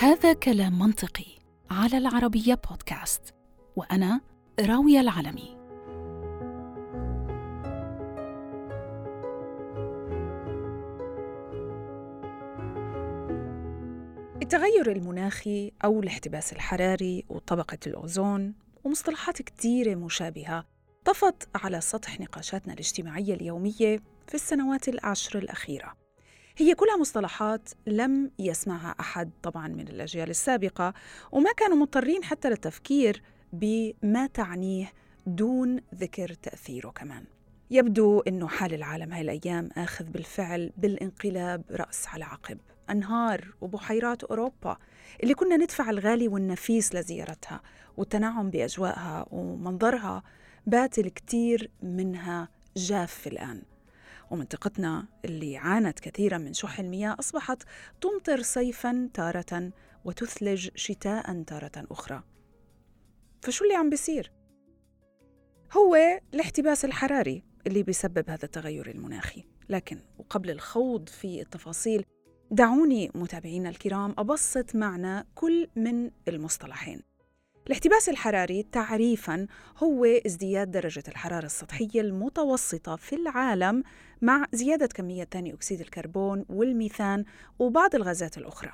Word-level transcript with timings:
هذا 0.00 0.32
كلام 0.32 0.78
منطقي 0.78 1.26
على 1.70 1.98
العربية 1.98 2.60
بودكاست 2.70 3.34
وأنا 3.76 4.20
راوية 4.60 5.00
العلمي 5.00 5.56
التغير 14.42 14.92
المناخي 14.92 15.72
أو 15.84 16.00
الاحتباس 16.00 16.52
الحراري 16.52 17.24
وطبقة 17.28 17.78
الأوزون 17.86 18.54
ومصطلحات 18.84 19.42
كثيرة 19.42 19.94
مشابهة 19.94 20.64
طفت 21.04 21.48
على 21.54 21.80
سطح 21.80 22.20
نقاشاتنا 22.20 22.72
الاجتماعية 22.72 23.34
اليومية 23.34 24.02
في 24.26 24.34
السنوات 24.34 24.88
العشر 24.88 25.38
الأخيرة. 25.38 26.07
هي 26.60 26.74
كلها 26.74 26.96
مصطلحات 26.96 27.68
لم 27.86 28.30
يسمعها 28.38 28.94
أحد 29.00 29.30
طبعا 29.42 29.68
من 29.68 29.88
الأجيال 29.88 30.30
السابقة 30.30 30.94
وما 31.32 31.52
كانوا 31.52 31.76
مضطرين 31.76 32.24
حتى 32.24 32.50
للتفكير 32.50 33.22
بما 33.52 34.26
تعنيه 34.34 34.92
دون 35.26 35.80
ذكر 35.94 36.34
تأثيره 36.34 36.88
كمان. 36.90 37.24
يبدو 37.70 38.20
أنه 38.20 38.48
حال 38.48 38.74
العالم 38.74 39.12
هاي 39.12 39.20
الأيام 39.20 39.68
آخذ 39.76 40.04
بالفعل 40.04 40.72
بالانقلاب 40.76 41.62
رأس 41.70 42.06
على 42.08 42.24
عقب. 42.24 42.58
أنهار 42.90 43.54
وبحيرات 43.60 44.24
أوروبا 44.24 44.76
اللي 45.22 45.34
كنا 45.34 45.56
ندفع 45.56 45.90
الغالي 45.90 46.28
والنفيس 46.28 46.94
لزيارتها 46.94 47.60
والتنعم 47.96 48.50
بأجواءها 48.50 49.26
ومنظرها 49.30 50.22
بات 50.66 50.98
الكثير 50.98 51.70
منها 51.82 52.48
جاف 52.76 53.26
الآن. 53.26 53.62
ومنطقتنا 54.30 55.06
اللي 55.24 55.56
عانت 55.56 56.00
كثيرا 56.00 56.38
من 56.38 56.52
شح 56.52 56.80
المياه 56.80 57.16
أصبحت 57.20 57.62
تمطر 58.00 58.42
صيفا 58.42 59.10
تارة 59.14 59.72
وتثلج 60.04 60.68
شتاء 60.74 61.42
تارة 61.42 61.86
أخرى. 61.90 62.22
فشو 63.42 63.64
اللي 63.64 63.74
عم 63.74 63.90
بيصير؟ 63.90 64.32
هو 65.72 65.96
الاحتباس 66.34 66.84
الحراري 66.84 67.44
اللي 67.66 67.82
بيسبب 67.82 68.30
هذا 68.30 68.44
التغير 68.44 68.90
المناخي. 68.90 69.44
لكن 69.68 70.00
وقبل 70.18 70.50
الخوض 70.50 71.08
في 71.08 71.40
التفاصيل 71.40 72.04
دعوني 72.50 73.10
متابعينا 73.14 73.68
الكرام 73.68 74.14
أبسط 74.18 74.74
معنى 74.74 75.26
كل 75.34 75.68
من 75.76 76.10
المصطلحين. 76.28 77.07
الاحتباس 77.68 78.08
الحراري 78.08 78.62
تعريفا 78.62 79.46
هو 79.76 80.04
ازدياد 80.04 80.70
درجة 80.70 81.02
الحرارة 81.08 81.46
السطحية 81.46 82.00
المتوسطة 82.00 82.96
في 82.96 83.16
العالم 83.16 83.82
مع 84.22 84.46
زيادة 84.52 84.86
كمية 84.86 85.24
ثاني 85.24 85.54
أكسيد 85.54 85.80
الكربون 85.80 86.44
والميثان 86.48 87.24
وبعض 87.58 87.94
الغازات 87.94 88.38
الأخرى. 88.38 88.70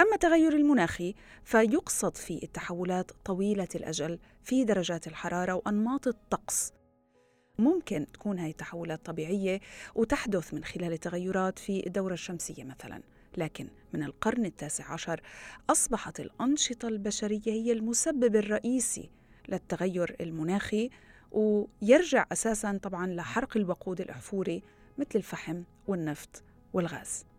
أما 0.00 0.14
التغير 0.14 0.52
المناخي 0.52 1.14
فيقصد 1.44 2.16
فيه 2.16 2.42
التحولات 2.42 3.10
طويلة 3.24 3.68
الأجل 3.74 4.18
في 4.42 4.64
درجات 4.64 5.06
الحرارة 5.06 5.52
وأنماط 5.52 6.08
الطقس. 6.08 6.72
ممكن 7.58 8.06
تكون 8.12 8.38
هاي 8.38 8.50
التحولات 8.50 9.06
طبيعية 9.06 9.60
وتحدث 9.94 10.54
من 10.54 10.64
خلال 10.64 10.98
تغيرات 10.98 11.58
في 11.58 11.86
الدورة 11.86 12.14
الشمسية 12.14 12.64
مثلاً. 12.64 13.00
لكن 13.36 13.68
من 13.92 14.02
القرن 14.02 14.44
التاسع 14.44 14.92
عشر 14.92 15.20
أصبحت 15.70 16.20
الأنشطة 16.20 16.88
البشرية 16.88 17.40
هي 17.46 17.72
المسبب 17.72 18.36
الرئيسي 18.36 19.10
للتغير 19.48 20.16
المناخي 20.20 20.90
ويرجع 21.32 22.26
أساساً 22.32 22.78
طبعاً 22.82 23.06
لحرق 23.06 23.56
الوقود 23.56 24.00
الأحفوري 24.00 24.62
مثل 24.98 25.10
الفحم 25.14 25.62
والنفط 25.86 26.42
والغاز. 26.72 27.29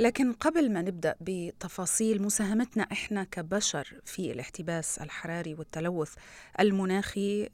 لكن 0.00 0.32
قبل 0.32 0.72
ما 0.72 0.82
نبدأ 0.82 1.14
بتفاصيل 1.20 2.22
مساهمتنا 2.22 2.82
إحنا 2.92 3.24
كبشر 3.24 4.00
في 4.04 4.32
الاحتباس 4.32 4.98
الحراري 4.98 5.54
والتلوث 5.54 6.14
المناخي 6.60 7.48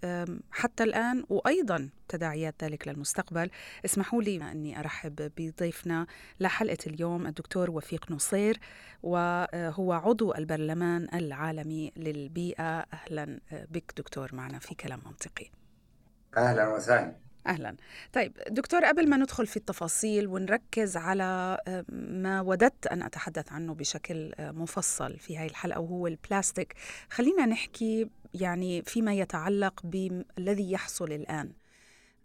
حتى 0.51 0.83
الآن 0.83 1.25
وأيضا 1.29 1.91
تداعيات 2.09 2.65
ذلك 2.65 2.89
للمستقبل. 2.89 3.51
اسمحوا 3.85 4.23
لي 4.23 4.51
أني 4.51 4.81
أرحب 4.81 5.33
بضيفنا 5.37 6.07
لحلقة 6.41 6.79
اليوم 6.87 7.27
الدكتور 7.27 7.71
وفيق 7.71 8.11
نصير 8.11 8.61
وهو 9.03 9.93
عضو 9.93 10.35
البرلمان 10.35 11.09
العالمي 11.15 11.93
للبيئة. 11.97 12.79
أهلا 12.81 13.41
بك 13.51 13.93
دكتور 13.97 14.35
معنا 14.35 14.59
في 14.59 14.75
كلام 14.75 15.01
منطقي. 15.07 15.51
أهلا 16.37 16.69
وسهلا. 16.69 17.28
أهلا. 17.49 17.77
طيب 18.13 18.33
دكتور 18.51 18.85
قبل 18.85 19.09
ما 19.09 19.17
ندخل 19.17 19.47
في 19.47 19.57
التفاصيل 19.57 20.27
ونركز 20.27 20.97
على 20.97 21.59
آه، 21.69 21.85
ما 21.93 22.41
وددت 22.41 22.87
أن 22.87 23.03
أتحدث 23.03 23.53
عنه 23.53 23.75
بشكل 23.75 24.33
آه، 24.35 24.51
مفصل 24.51 25.19
في 25.19 25.39
هذه 25.39 25.47
الحلقة 25.47 25.81
وهو 25.81 26.07
البلاستيك 26.07 26.75
خلينا 27.11 27.47
نحكي 27.47 28.11
يعني 28.35 28.83
فيما 28.83 29.15
يتعلق 29.15 29.81
بالذي 29.85 30.73
يحصل 30.73 31.13
الآن. 31.13 31.53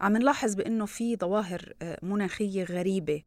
عم 0.02 0.18
نلاحظ 0.18 0.56
بأنه 0.56 0.86
في 0.86 1.16
ظواهر 1.16 1.74
آه، 1.82 2.00
مناخية 2.02 2.64
غريبة. 2.64 3.24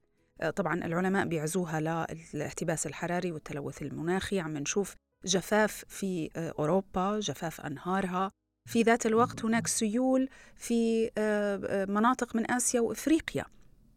طبعا 0.57 0.84
العلماء 0.84 1.27
بيعزوها 1.27 2.07
للاحتباس 2.34 2.87
الحراري 2.87 3.33
والتلوث 3.33 3.83
المناخي. 3.83 4.41
عم 4.41 4.59
نشوف 4.59 4.95
جفاف 5.25 5.84
في 5.89 6.31
أوروبا 6.37 7.21
جفاف 7.21 7.61
أنهارها. 7.61 8.31
في 8.66 8.82
ذات 8.82 9.06
الوقت 9.06 9.44
هناك 9.44 9.66
سيول 9.66 10.28
في 10.56 11.10
آه، 11.19 11.60
آه، 11.66 11.84
مناطق 11.84 12.37
من 12.37 12.50
آسيا 12.50 12.81
وإفريقيا 12.81 13.44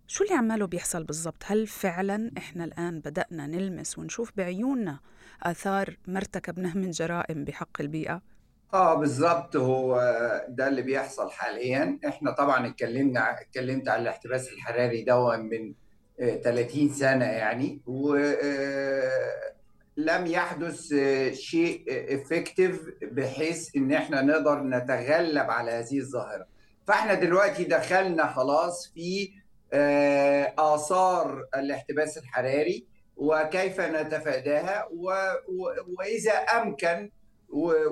شو 0.08 0.24
اللي 0.24 0.36
عماله 0.36 0.68
بيحصل 0.68 1.04
بالضبط؟ 1.04 1.44
هل 1.46 1.68
فعلا 1.68 2.32
إحنا 2.38 2.64
الآن 2.64 3.00
بدأنا 3.00 3.48
نلمس 3.48 3.98
ونشوف 3.98 4.32
بعيوننا 4.38 5.00
آثار 5.44 5.98
ما 6.08 6.18
ارتكبناه 6.18 6.78
من 6.78 6.92
جرائم 6.92 7.44
بحق 7.46 7.82
البيئة؟ 7.82 8.22
آه 8.74 8.96
بالظبط 8.96 9.56
هو 9.56 9.96
ده 10.50 10.68
اللي 10.68 10.82
بيحصل 10.82 11.32
حاليا 11.32 12.00
إحنا 12.08 12.32
طبعا 12.32 12.68
اتكلمنا 12.68 13.42
اتكلمت 13.42 13.88
على 13.88 14.02
الاحتباس 14.02 14.54
الحراري 14.54 15.04
ده 15.04 15.38
من 15.38 15.74
30 16.20 16.90
آه، 16.90 16.94
سنة 16.94 17.26
يعني 17.26 17.82
و 17.86 18.16
لم 20.00 20.28
يحدث 20.28 20.94
آه، 20.94 21.32
شيء 21.32 21.84
افكتيف 21.90 22.82
بحيث 23.02 23.76
إن 23.76 23.92
إحنا 23.92 24.22
نقدر 24.22 24.64
نتغلب 24.64 25.50
على 25.52 25.72
هذه 25.72 26.00
الظاهرة. 26.00 26.46
فإحنا 26.88 27.14
دلوقتي 27.14 27.64
دخلنا 27.64 28.28
خلاص 28.28 28.92
في 28.94 29.32
آه، 29.74 30.54
آثار 30.58 31.46
الاحتباس 31.56 32.18
الحراري 32.18 32.86
وكيف 33.18 33.82
نتفاداها 33.82 34.88
وإذا 35.98 36.34
أمكن 36.34 37.10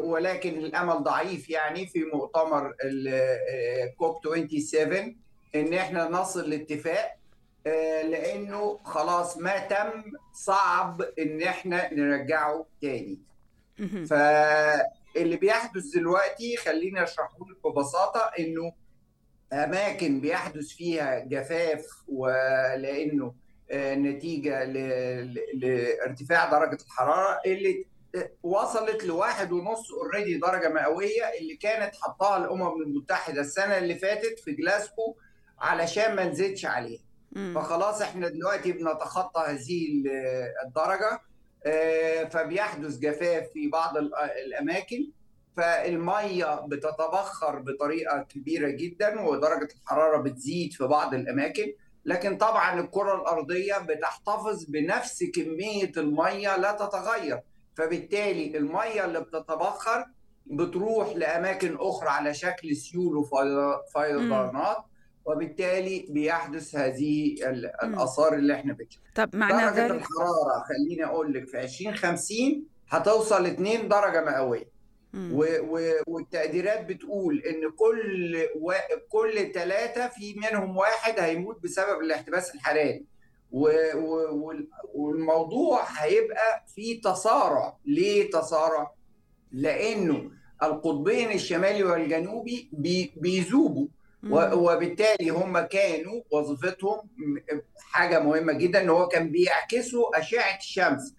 ولكن 0.04 0.50
الأمل 0.58 1.04
ضعيف 1.04 1.50
يعني 1.50 1.88
في 1.88 2.04
مؤتمر 2.14 2.74
الكوب 2.84 4.16
آه، 4.28 4.48
27 4.48 5.18
إن 5.56 5.74
إحنا 5.74 6.10
نصل 6.10 6.50
لاتفاق. 6.50 6.96
آه، 7.06 7.17
لأنه 8.10 8.78
خلاص 8.84 9.38
ما 9.38 9.60
تم 9.60 10.04
صعب 10.34 11.02
إن 11.20 11.42
إحنا 11.42 11.94
نرجعه 11.94 12.66
تاني. 12.82 13.20
فاللي 14.06 15.36
بيحدث 15.38 15.84
دلوقتي 15.96 16.58
خليني 16.58 17.04
أشرحه 17.04 17.38
لك 17.52 17.68
ببساطة 17.72 18.32
إنه 18.40 18.72
أماكن 19.54 20.22
بيحدث 20.22 20.68
فيها 20.68 21.20
جفاف 21.20 21.86
ولأنه 22.08 23.34
آه، 23.72 23.96
نتيجة 23.96 24.64
لارتفاع 25.54 26.50
درجة 26.52 26.78
الحرارة 26.84 27.40
اللي 27.46 27.86
وصلت 28.44 29.04
لواحد 29.04 29.52
ونص 29.52 29.92
already 29.92 30.38
درجة 30.38 30.70
مئوية 30.70 31.24
اللي 31.40 31.56
كانت 31.56 31.96
حطها 31.96 32.38
الأمم 32.38 32.82
المتحدة 32.82 33.42
السنة 33.42 33.78
اللي 33.78 33.96
فاتت 33.96 34.40
في 34.40 34.52
جلاسكو 34.52 35.16
علشان 35.60 36.16
ما 36.16 36.26
نزيدش 36.26 36.66
عليها. 36.66 37.02
فخلاص 37.56 38.02
إحنا 38.02 38.28
دلوقتي 38.28 38.72
بنتخطى 38.72 39.42
هذه 39.48 40.04
الدرجة 40.66 41.22
آه، 41.66 42.24
فبيحدث 42.24 42.98
جفاف 42.98 43.48
في 43.54 43.68
بعض 43.70 43.98
الأماكن. 44.46 45.12
فالمية 45.58 46.66
بتتبخر 46.66 47.60
بطريقة 47.60 48.22
كبيرة 48.30 48.70
جدا 48.70 49.22
ودرجة 49.22 49.68
الحرارة 49.84 50.22
بتزيد 50.22 50.74
في 50.74 50.84
بعض 50.88 51.14
الأماكن. 51.14 51.74
لكن 52.06 52.38
طبعا 52.38 52.80
الكرة 52.80 53.16
الأرضية 53.22 53.78
بتحتفظ 53.78 54.66
بنفس 54.66 55.24
كمية 55.36 55.92
المية 55.98 56.58
لا 56.58 56.72
تتغير. 56.72 57.40
فبالتالي 57.78 58.58
المية 58.58 59.06
اللي 59.06 59.22
بتتبخر 59.22 60.06
بتروح 60.46 61.16
لأماكن 61.16 61.78
أخرى 61.80 62.10
على 62.10 62.34
شكل 62.34 62.76
سيول 62.76 63.18
وفيضانات. 63.18 64.78
وبالتالي 65.28 66.06
بيحدث 66.10 66.76
هذه 66.76 67.34
الآثار 67.84 68.34
اللي 68.34 68.54
إحنا 68.54 68.74
بنشوفها. 68.74 69.12
طب 69.16 69.36
معنى 69.36 69.54
درجة 69.76 69.86
الحرارة 69.94 70.64
خليني 70.68 71.06
أقول 71.06 71.34
لك 71.34 71.48
في 71.48 71.60
2050 71.62 72.64
هتوصل 72.90 73.46
2 73.46 73.88
درجة 73.88 74.26
مئوية. 74.26 74.78
والتقديرات 76.08 76.86
بتقول 76.86 77.40
إن 77.40 77.72
كل 77.72 78.38
و... 78.60 78.74
كل 79.10 79.52
ثلاثة 79.54 80.08
في 80.08 80.34
منهم 80.40 80.78
واحد 80.78 81.20
هيموت 81.20 81.64
بسبب 81.64 82.00
الاحتباس 82.02 82.56
الحراري. 82.56 83.06
و... 83.52 83.70
و... 83.96 84.54
والموضوع 84.94 85.84
هيبقى 85.98 86.66
في 86.76 86.94
تصارع 87.04 87.78
ليه 87.86 88.30
تصارع 88.30 88.92
لأنه 89.52 90.32
القطبين 90.64 91.32
الشمالي 91.32 91.84
والجنوبي 91.84 92.70
بي... 92.74 93.14
بيذوبوا. 93.18 93.88
وبالتالي 94.32 95.30
هم 95.30 95.60
كانوا 95.60 96.22
وظيفتهم 96.32 97.10
حاجة 97.92 98.20
مهمة 98.20 98.54
جدا 98.54 98.82
إن 98.82 98.90
هو 98.90 99.08
كان 99.08 99.32
بيعكسوا 99.32 100.20
أشعة 100.20 100.58
الشمس. 100.58 101.14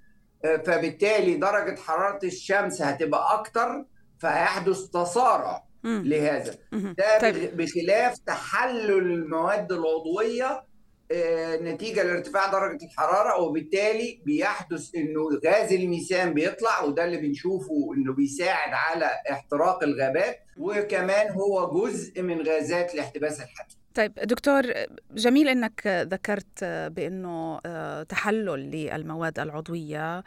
فبالتالي 0.44 1.34
درجة 1.36 1.80
حرارة 1.80 2.18
الشمس 2.24 2.82
هتبقى 2.82 3.34
أكتر 3.34 3.84
فهيحدث 4.18 4.80
تصارع 4.80 5.64
لهذا. 5.84 6.54
ده 6.72 7.18
طيب. 7.20 7.56
بخلاف 7.56 8.18
تحلل 8.18 8.90
المواد 8.98 9.72
العضوية 9.72 10.44
آه، 10.46 10.67
نتيجة 11.62 12.02
لارتفاع 12.02 12.52
درجة 12.52 12.84
الحرارة 12.84 13.40
وبالتالي 13.40 14.22
بيحدث 14.24 14.94
إنه 14.94 15.28
غاز 15.46 15.72
الميثان 15.72 16.34
بيطلع 16.34 16.82
وده 16.82 17.04
اللي 17.04 17.16
بنشوفه 17.16 17.94
إنه 17.96 18.12
بيساعد 18.12 18.72
على 18.72 19.10
احتراق 19.30 19.82
الغابات 19.82 20.38
وكمان 20.56 21.30
هو 21.30 21.70
جزء 21.70 22.22
من 22.22 22.42
غازات 22.42 22.94
الاحتباس 22.94 23.40
الحراري 23.40 23.78
طيب 23.94 24.14
دكتور 24.14 24.62
جميل 25.14 25.48
إنك 25.48 25.86
ذكرت 25.86 26.64
بإنه 26.64 27.60
آه، 27.66 28.02
تحلل 28.02 28.70
للمواد 28.70 29.38
العضوية 29.38 30.24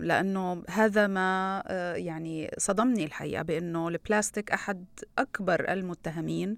لأنه 0.00 0.62
هذا 0.70 1.06
ما 1.06 1.62
آه، 1.66 1.94
يعني 1.94 2.50
صدمني 2.58 3.04
الحقيقة 3.04 3.42
بإنه 3.42 3.88
البلاستيك 3.88 4.50
أحد 4.50 4.84
أكبر 5.18 5.72
المتهمين 5.72 6.56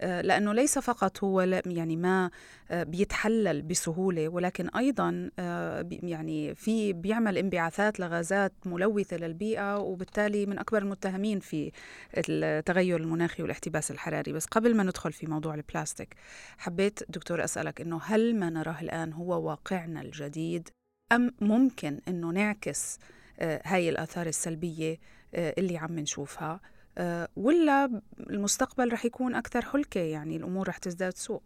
آه، 0.00 0.20
لأنه 0.20 0.52
ليس 0.52 0.78
فقط 0.78 1.24
هو 1.24 1.40
يعني 1.66 1.96
ما 1.96 2.30
آه، 2.70 2.82
بيتحلل 2.82 3.62
بسهولة 3.62 4.28
ولكن 4.28 4.68
أيضا 4.68 5.30
آه، 5.38 5.88
يعني 5.90 6.54
في 6.54 6.92
بيعمل 6.92 7.38
انبعاثات 7.38 8.00
لغازات 8.00 8.52
ملوثة 8.66 9.16
للبيئة 9.16 9.78
وبالتالي 9.78 10.46
من 10.46 10.58
أكبر 10.58 10.78
المتهمين 10.78 11.40
في 11.40 11.72
التغير 12.28 13.00
المناخي 13.00 13.42
والاحتباس 13.42 13.90
الحراري. 13.90 14.32
بس 14.32 14.46
قبل 14.46 14.76
ما 14.76 14.82
ندخل 14.82 15.12
في 15.12 15.26
موضوع 15.26 15.54
البلاستيك 15.54 16.14
حبيت 16.58 17.00
دكتور 17.08 17.44
أسألك 17.44 17.80
إنه 17.80 18.00
هل 18.04 18.36
ما 18.36 18.50
نراه 18.50 18.80
الآن 18.80 19.12
هو 19.12 19.48
واقعنا 19.48 20.02
الجديد 20.02 20.68
أم 21.12 21.34
ممكن 21.40 22.00
إنه 22.08 22.30
نعكس 22.30 22.98
هاي 23.40 23.88
الآثار 23.88 24.26
السلبية 24.26 24.98
اللي 25.34 25.78
عم 25.78 25.98
نشوفها؟ 25.98 26.52
آه، 26.52 26.73
ولا 27.36 28.00
المستقبل 28.30 28.92
رح 28.92 29.04
يكون 29.04 29.34
أكثر 29.34 29.64
هلكة 29.74 30.00
يعني 30.00 30.36
الأمور 30.36 30.68
رح 30.68 30.78
تزداد 30.78 31.16
سوء. 31.16 31.40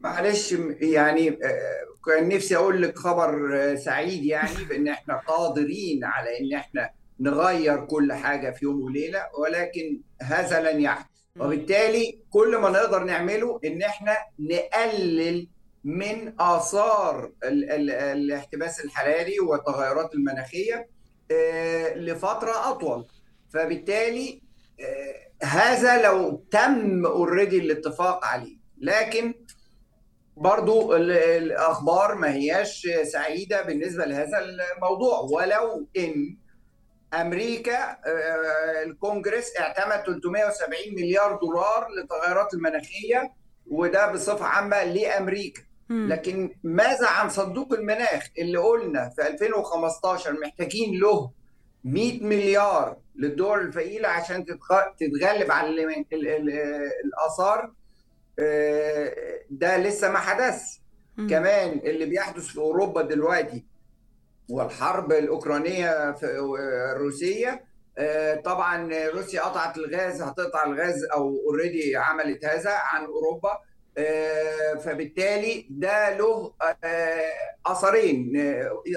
معلش 0.00 0.52
يعني 0.80 1.28
آه، 1.28 1.86
كان 2.06 2.28
نفسي 2.28 2.56
أقول 2.56 2.82
لك 2.82 2.98
خبر 2.98 3.56
آه، 3.56 3.74
سعيد 3.74 4.24
يعني 4.24 4.64
بأن 4.68 4.88
إحنا 4.88 5.16
قادرين 5.16 6.04
على 6.04 6.40
أن 6.40 6.54
إحنا 6.58 6.90
نغير 7.20 7.84
كل 7.84 8.12
حاجة 8.12 8.50
في 8.50 8.64
يوم 8.64 8.82
وليلة 8.82 9.26
ولكن 9.38 10.00
هذا 10.22 10.72
لن 10.72 10.80
يحدث. 10.80 11.06
وبالتالي 11.40 12.18
كل 12.30 12.56
ما 12.56 12.70
نقدر 12.70 13.04
نعمله 13.04 13.60
إن 13.64 13.82
إحنا 13.82 14.16
نقلل 14.38 15.48
من 15.84 16.40
آثار 16.40 17.32
الاحتباس 17.42 18.84
الحراري 18.84 19.40
والتغيرات 19.40 20.14
المناخية 20.14 20.88
لفترة 21.96 22.70
أطول. 22.70 23.04
فبالتالي 23.52 24.42
آه، 24.80 25.46
هذا 25.46 26.02
لو 26.02 26.44
تم 26.50 27.06
اوريدي 27.06 27.58
الاتفاق 27.58 28.24
عليه. 28.24 28.56
لكن 28.78 29.34
برضو 30.36 30.96
الأخبار 30.96 32.14
ما 32.14 32.34
هياش 32.34 32.88
سعيدة 33.12 33.62
بالنسبة 33.62 34.04
لهذا 34.04 34.38
الموضوع. 34.38 35.20
ولو 35.20 35.88
إن 35.98 36.36
أمريكا 37.14 37.90
آه، 37.90 38.82
الكونجرس 38.86 39.52
اعتمد 39.60 40.04
370 40.04 40.94
مليار 40.94 41.38
دولار 41.42 41.88
للتغيرات 41.90 42.54
المناخية 42.54 43.32
وده 43.66 44.12
بصفة 44.12 44.44
عامة 44.44 44.84
لأمريكا. 44.84 45.62
لكن 46.08 46.50
ماذا 46.64 47.06
عن 47.06 47.28
صندوق 47.28 47.72
المناخ 47.72 48.28
اللي 48.38 48.58
قلنا 48.58 49.08
في 49.16 49.26
2015 49.28 50.32
محتاجين 50.32 51.00
له 51.00 51.30
100 51.86 52.22
مليار 52.24 52.96
للدول 53.16 53.60
الفقيرة 53.60 54.08
عشان 54.08 54.44
تتغلب 54.98 55.50
على 55.52 55.68
الآثار 57.04 57.72
آه، 58.38 59.14
ده 59.50 59.76
لسه 59.76 60.10
ما 60.10 60.18
حدث. 60.18 60.62
كمان 61.30 61.78
اللي 61.78 62.06
بيحدث 62.06 62.46
في 62.46 62.58
أوروبا 62.58 63.02
دلوقتي 63.02 63.64
والحرب 64.50 65.12
الأوكرانية 65.12 66.12
في 66.12 66.26
الروسيه 66.96 67.64
آه، 67.98 68.34
طبعا 68.34 68.90
روسيا 69.14 69.40
قطعت 69.42 69.76
الغاز 69.78 70.22
هتقطع 70.22 70.64
الغاز 70.64 71.04
أو 71.04 71.36
اوريدي 71.48 71.96
عملت 71.96 72.44
هذا 72.44 72.70
عن 72.74 73.04
أوروبا 73.04 73.58
آه، 73.98 74.74
فبالتالي 74.74 75.66
ده 75.70 76.16
له 76.18 76.52
اثرين 77.66 78.32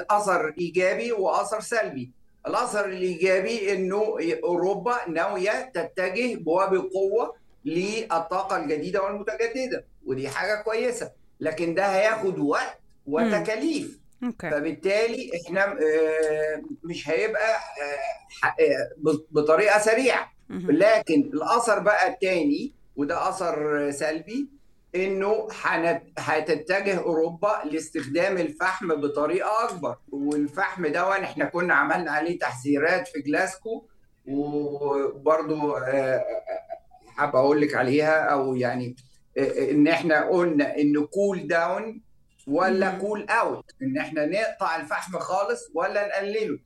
اثر 0.09 0.53
إيجابي 0.59 1.11
واثر 1.11 1.59
سلبي. 1.59 2.11
الأثر 2.47 2.85
الإيجابي 2.85 3.73
إنه 3.73 4.15
أوروبا 4.43 5.09
ناوية 5.09 5.71
تتجه 5.73 6.35
بقوه 6.43 7.35
للطاقة 7.65 8.57
الجديدة 8.57 9.03
والمتجددة 9.03 9.85
ودي 10.05 10.29
حاجة 10.29 10.61
كويسة 10.61 11.11
لكن 11.39 11.73
ده 11.75 11.85
هياخد 11.85 12.39
وقت 12.39 12.79
وتكاليف. 13.05 13.99
أوكي. 14.23 14.49
فبالتالي 14.49 15.31
إحنا 15.45 15.65
آه، 15.65 16.61
مش 16.83 17.09
هيبقى 17.09 17.55
آه، 17.55 18.47
آه، 18.47 18.89
بطريقة 19.31 19.79
سريعة. 19.79 20.31
لكن 20.49 21.21
الأثر 21.33 21.79
بقى 21.79 22.07
الثاني 22.13 22.73
وده 22.95 23.29
أثر 23.29 23.91
سلبي 23.91 24.49
إنه 24.95 25.47
هتتجه 26.17 26.97
أوروبا 26.99 27.61
لاستخدام 27.71 28.37
الفحم 28.37 28.95
بطريقة 28.95 29.63
أكبر. 29.63 29.95
والفحم 30.11 30.87
ده 30.87 31.11
إحنا 31.23 31.45
كنا 31.45 31.73
عملنا 31.73 32.11
عليه 32.11 32.39
تحذيرات 32.39 33.07
في 33.07 33.21
جلاسكو. 33.21 33.85
وبرضه 34.27 35.79
آه، 35.79 36.25
حابب 37.07 37.35
أقول 37.35 37.61
لك 37.61 37.75
عليها 37.75 38.19
أو 38.19 38.55
يعني 38.55 38.95
آه، 39.37 39.71
إن 39.71 39.87
إحنا 39.87 40.29
قلنا 40.29 40.77
إن 40.77 41.05
coal 41.05 41.47
down 41.47 42.01
ولا 42.47 42.91
coal 42.97 43.29
out 43.29 43.71
إن 43.81 43.97
إحنا 43.97 44.25
نقطع 44.25 44.75
الفحم 44.75 45.19
خالص 45.19 45.69
ولا 45.73 46.07
نقلله. 46.07 46.59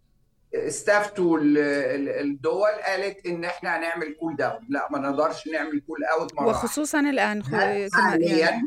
استفتوا 0.56 1.40
الدول 1.42 2.72
قالت 2.88 3.26
إن 3.26 3.46
إحنا 3.46 3.78
هنعمل 3.78 4.16
coal 4.20 4.36
down 4.36 4.60
لا 4.70 4.88
ما 4.92 5.00
نقدرش 5.00 5.48
نعمل 5.48 5.82
coal 5.88 6.04
out 6.04 6.36
مرة 6.36 6.48
وخصوصا 6.48 7.00
الآن 7.00 7.44
حاليا. 7.44 8.62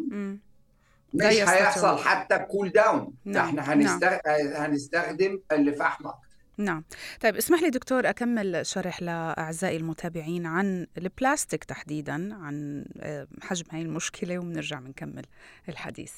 مش 1.15 1.25
هيحصل 1.25 1.99
حتى 1.99 2.39
كول 2.39 2.69
داون 2.69 3.15
نعم. 3.25 3.59
إحنا 3.59 3.73
هنستغ... 3.73 4.17
نعم. 4.27 4.65
هنستخدم 4.65 5.41
الفحم 5.53 6.05
نعم 6.59 6.85
طيب 7.21 7.37
اسمح 7.37 7.63
لي 7.63 7.71
دكتور 7.71 8.09
أكمل 8.09 8.67
شرح 8.67 9.03
لأعزائي 9.03 9.77
المتابعين 9.77 10.47
عن 10.47 10.87
البلاستيك 10.99 11.65
تحديدا 11.65 12.35
عن 12.35 12.85
آه، 13.01 13.27
حجم 13.43 13.65
هاي 13.73 13.83
المشكلة 13.83 14.39
وبنرجع 14.39 14.81
بنكمل 14.81 15.25
الحديث 15.69 16.13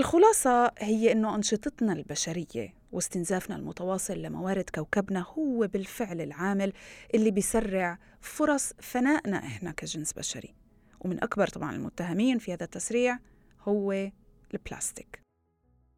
الخلاصة 0.00 0.72
هي 0.78 1.12
أنه 1.12 1.34
أنشطتنا 1.34 1.92
البشرية 1.92 2.74
واستنزافنا 2.92 3.56
المتواصل 3.56 4.22
لموارد 4.22 4.70
كوكبنا 4.74 5.20
هو 5.20 5.66
بالفعل 5.66 6.20
العامل 6.20 6.72
اللي 7.14 7.30
بيسرع 7.30 7.98
فرص 8.20 8.72
فنائنا 8.78 9.38
إحنا 9.38 9.72
كجنس 9.72 10.12
بشري. 10.12 10.54
ومن 11.00 11.22
أكبر 11.22 11.46
طبعا 11.48 11.76
المتهمين 11.76 12.38
في 12.38 12.52
هذا 12.52 12.64
التسريع 12.64 13.18
هو 13.62 14.10
البلاستيك. 14.54 15.20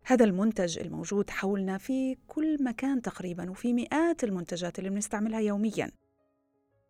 هذا 0.04 0.24
المنتج 0.24 0.78
الموجود 0.78 1.30
حولنا 1.30 1.78
في 1.78 2.16
كل 2.28 2.64
مكان 2.64 3.02
تقريبا 3.02 3.50
وفي 3.50 3.72
مئات 3.72 4.24
المنتجات 4.24 4.78
اللي 4.78 4.90
بنستعملها 4.90 5.40
يوميا. 5.40 5.90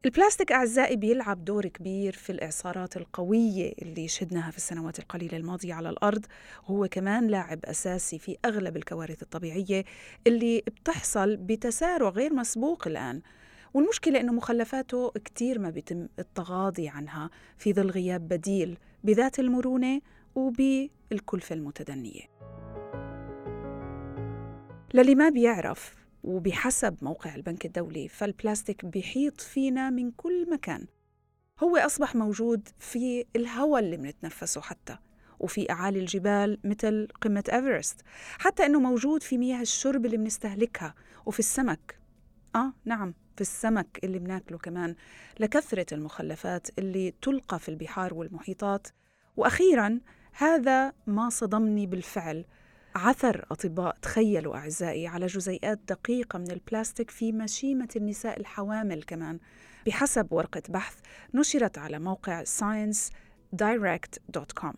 البلاستيك 0.04 0.52
أعزائي 0.52 0.97
بيلعب 0.97 1.44
دور 1.44 1.66
كبير 1.66 2.12
في 2.12 2.30
الإعصارات 2.32 2.97
القوية 2.97 3.73
اللي 3.82 4.09
شهدناها 4.09 4.50
في 4.50 4.56
السنوات 4.56 4.99
القليلة 4.99 5.37
الماضية 5.37 5.75
على 5.75 5.90
الأرض. 5.90 6.26
وهو 6.68 6.88
كمان 6.88 7.26
لاعب 7.26 7.64
أساسي 7.64 8.18
في 8.18 8.37
أغلب 8.44 8.76
الكوارث 8.76 9.23
الطبيعية 9.23 9.85
اللي 10.26 10.61
بتحصل 10.61 11.37
بتسارع 11.37 12.09
غير 12.09 12.35
مسبوق 12.35 12.87
الآن. 12.87 13.23
والمشكلة 13.75 14.21
أنه 14.21 14.32
مخلفاته 14.32 15.11
كتير 15.11 15.59
ما 15.59 15.71
بيتم 15.71 16.09
التغاضي 16.18 16.88
عنها 16.88 17.30
في 17.59 17.73
ظل 17.73 17.90
غياب 17.90 18.28
بديل 18.28 18.78
بذات 19.04 19.38
المرونة 19.38 20.00
وبالكلفة 20.35 21.54
المتدنية. 21.54 22.23
للي 24.94 25.14
ما 25.14 25.28
بيعرف 25.28 26.01
وبحسب 26.24 26.96
موقع 27.02 27.34
البنك 27.34 27.66
الدولي 27.66 28.08
فالبلاستيك 28.08 28.84
بيحيط 28.84 29.40
فينا 29.40 29.90
من 29.90 30.10
كل 30.10 30.50
مكان. 30.50 30.86
هو 31.62 31.76
أصبح 31.76 32.14
موجود 32.14 32.68
في 32.78 33.24
الهواء 33.36 33.82
اللي 33.82 33.96
بنتنفسه 33.96 34.60
حتى 34.60 34.96
وفي 35.40 35.70
أعالي 35.70 35.98
الجبال 35.98 36.58
مثل 36.64 37.08
قمة 37.20 37.44
إيفرست 37.52 38.00
حتى 38.38 38.66
أنه 38.66 38.80
موجود 38.80 39.22
في 39.22 39.38
مياه 39.38 39.60
الشرب 39.60 40.06
اللي 40.06 40.16
بنستهلكها 40.16 40.94
وفي 41.26 41.38
السمك. 41.38 41.98
آه 42.56 42.72
نعم 42.84 43.14
في 43.34 43.40
السمك 43.40 44.00
اللي 44.04 44.18
بناكله 44.18 44.58
كمان 44.58 44.94
لكثرة 45.40 45.94
المخلفات 45.94 46.68
اللي 46.78 47.14
تلقى 47.22 47.58
في 47.58 47.68
البحار 47.68 48.14
والمحيطات. 48.14 48.88
وأخيرا 49.36 50.00
هذا 50.32 50.92
ما 51.06 51.28
صدمني 51.28 51.86
بالفعل 51.86 52.44
عثر 52.94 53.46
أطباء 53.50 53.96
تخيلوا 54.02 54.56
أعزائي 54.56 55.06
على 55.06 55.26
جزيئات 55.26 55.80
دقيقة 55.88 56.38
من 56.38 56.50
البلاستيك 56.50 57.11
في 57.11 57.32
مشيمة 57.32 57.88
النساء 57.96 58.40
الحوامل 58.40 59.02
كمان. 59.02 59.38
بحسب 59.87 60.32
ورقة 60.32 60.62
بحث 60.68 60.94
نشرت 61.34 61.78
على 61.78 61.99
موقع 61.99 62.44
sciencedirect.com 62.44 64.75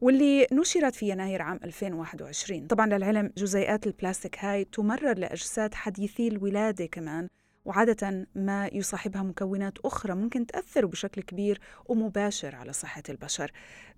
واللي 0.00 0.46
نشرت 0.52 0.94
في 0.94 1.08
يناير 1.08 1.42
عام 1.42 1.60
2021 1.64 2.66
طبعا 2.66 2.86
للعلم 2.86 3.32
جزيئات 3.36 3.86
البلاستيك 3.86 4.44
هاي 4.44 4.64
تمرر 4.64 5.18
لأجساد 5.18 5.74
حديثي 5.74 6.28
الولادة 6.28 6.86
كمان 6.86 7.28
وعادة 7.64 8.26
ما 8.34 8.70
يصاحبها 8.72 9.22
مكونات 9.22 9.78
أخرى 9.78 10.14
ممكن 10.14 10.46
تأثر 10.46 10.86
بشكل 10.86 11.22
كبير 11.22 11.60
ومباشر 11.86 12.54
على 12.54 12.72
صحة 12.72 13.02
البشر 13.08 13.50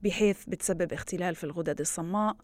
بحيث 0.02 0.44
بتسبب 0.49 0.92
اختلال 0.92 1.35
في 1.35 1.44
الغدد 1.44 1.80
الصماء 1.80 2.37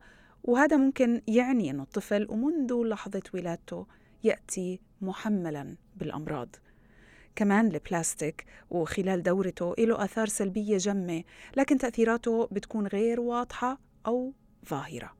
وهذا 0.47 0.77
ممكن 0.77 1.23
يعني 1.29 1.71
أن 1.71 1.81
الطفل 1.81 2.27
ومنذ 2.31 2.75
لحظة 2.75 3.23
ولادته 3.35 3.87
يأتي 4.25 4.81
محملا 5.01 5.77
بالأمراض. 5.97 6.57
كمان 7.37 7.67
البلاستيك 7.67 8.45
وخلال 8.71 9.23
دورته 9.23 9.75
له 9.79 10.05
آثار 10.05 10.27
سلبية 10.27 10.77
جمة 10.77 11.25
لكن 11.57 11.79
تأثيراته 11.79 12.49
بتكون 12.53 12.87
غير 12.87 13.21
واضحة 13.21 13.79
أو 14.07 14.33
ظاهرة. 14.69 15.17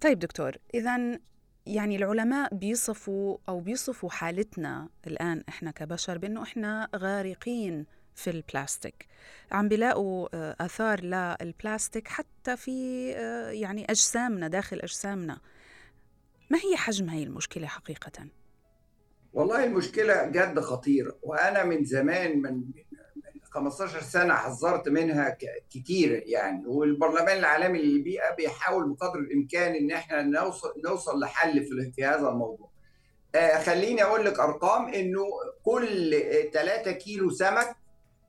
طيب 0.00 0.18
دكتور 0.18 0.52
إذا 0.74 1.18
يعني 1.66 1.96
العلماء 1.96 2.54
بيصفوا 2.54 3.36
أو 3.48 3.60
بيصفوا 3.60 4.10
حالتنا 4.10 4.88
الآن 5.06 5.44
إحنا 5.48 5.70
كبشر 5.70 6.18
بأنه 6.18 6.42
إحنا 6.42 6.88
غارقين 6.96 7.86
في 8.14 8.30
البلاستيك 8.30 9.06
عم 9.52 9.68
بيلاقوا 9.68 10.28
آه، 10.34 10.56
آثار 10.60 11.00
للبلاستيك 11.00 12.08
حتى 12.08 12.56
في 12.56 13.12
آه، 13.16 13.50
يعني 13.50 13.84
أجسامنا 13.90 14.48
داخل 14.48 14.80
أجسامنا 14.80 15.40
ما 16.50 16.58
هي 16.58 16.76
حجم 16.76 17.08
هي 17.08 17.22
المشكلة 17.22 17.66
حقيقة؟ 17.66 18.26
والله 19.32 19.64
المشكلة 19.64 20.24
جد 20.24 20.60
خطيرة 20.60 21.18
وأنا 21.22 21.64
من 21.64 21.84
زمان 21.84 22.42
من 22.42 22.62
15 23.50 24.00
سنة 24.02 24.34
حذرت 24.34 24.88
منها 24.88 25.36
كتير 25.70 26.22
يعني 26.26 26.66
والبرلمان 26.66 27.38
العالمي 27.38 27.82
للبيئة 27.82 28.34
بيحاول 28.34 28.88
بقدر 28.88 29.18
الإمكان 29.18 29.74
إن 29.74 29.90
إحنا 29.90 30.22
نوصل 30.22 30.72
نوصل 30.84 31.20
لحل 31.20 31.64
في 31.92 32.04
هذا 32.04 32.28
الموضوع. 32.28 32.70
آه 33.34 33.62
خليني 33.62 34.02
أقول 34.02 34.24
لك 34.24 34.40
أرقام 34.40 34.88
إنه 34.88 35.24
كل 35.62 36.14
3 36.52 36.92
كيلو 36.92 37.30
سمك 37.30 37.76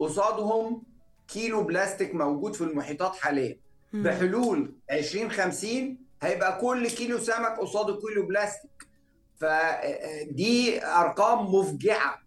قصادهم 0.03 0.83
كيلو 1.27 1.63
بلاستيك 1.63 2.15
موجود 2.15 2.53
في 2.55 2.62
المحيطات 2.62 3.15
حاليا. 3.15 3.57
بحلول 3.93 4.74
2050 4.91 5.98
هيبقى 6.22 6.62
كل 6.62 6.88
كيلو 6.89 7.17
سمك 7.17 7.60
قصاده 7.60 8.00
كيلو 8.07 8.25
بلاستيك. 8.27 8.88
فدي 9.36 10.86
أرقام 10.86 11.55
مفجعة. 11.55 12.24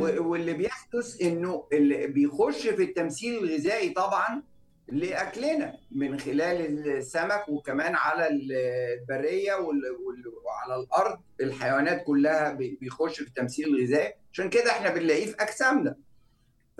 واللي 0.00 0.52
بيحدث 0.52 1.22
إنه 1.22 1.66
اللي 1.72 2.06
بيخش 2.06 2.66
في 2.66 2.82
التمثيل 2.82 3.44
الغذائي 3.44 3.90
طبعا 3.90 4.42
لأكلنا 4.88 5.74
من 5.90 6.20
خلال 6.20 6.88
السمك 6.88 7.48
وكمان 7.48 7.94
على 7.94 8.28
البرية 8.28 9.54
وعلى 9.54 10.82
الأرض. 10.82 11.18
الحيوانات 11.40 12.04
كلها 12.04 12.52
بيخش 12.52 13.20
في 13.20 13.28
التمثيل 13.28 13.68
الغذائي. 13.76 14.14
عشان 14.32 14.48
كده 14.50 14.70
إحنا 14.70 14.94
بنلاقيه 14.94 15.26
في 15.26 15.36
أجسامنا. 15.40 15.96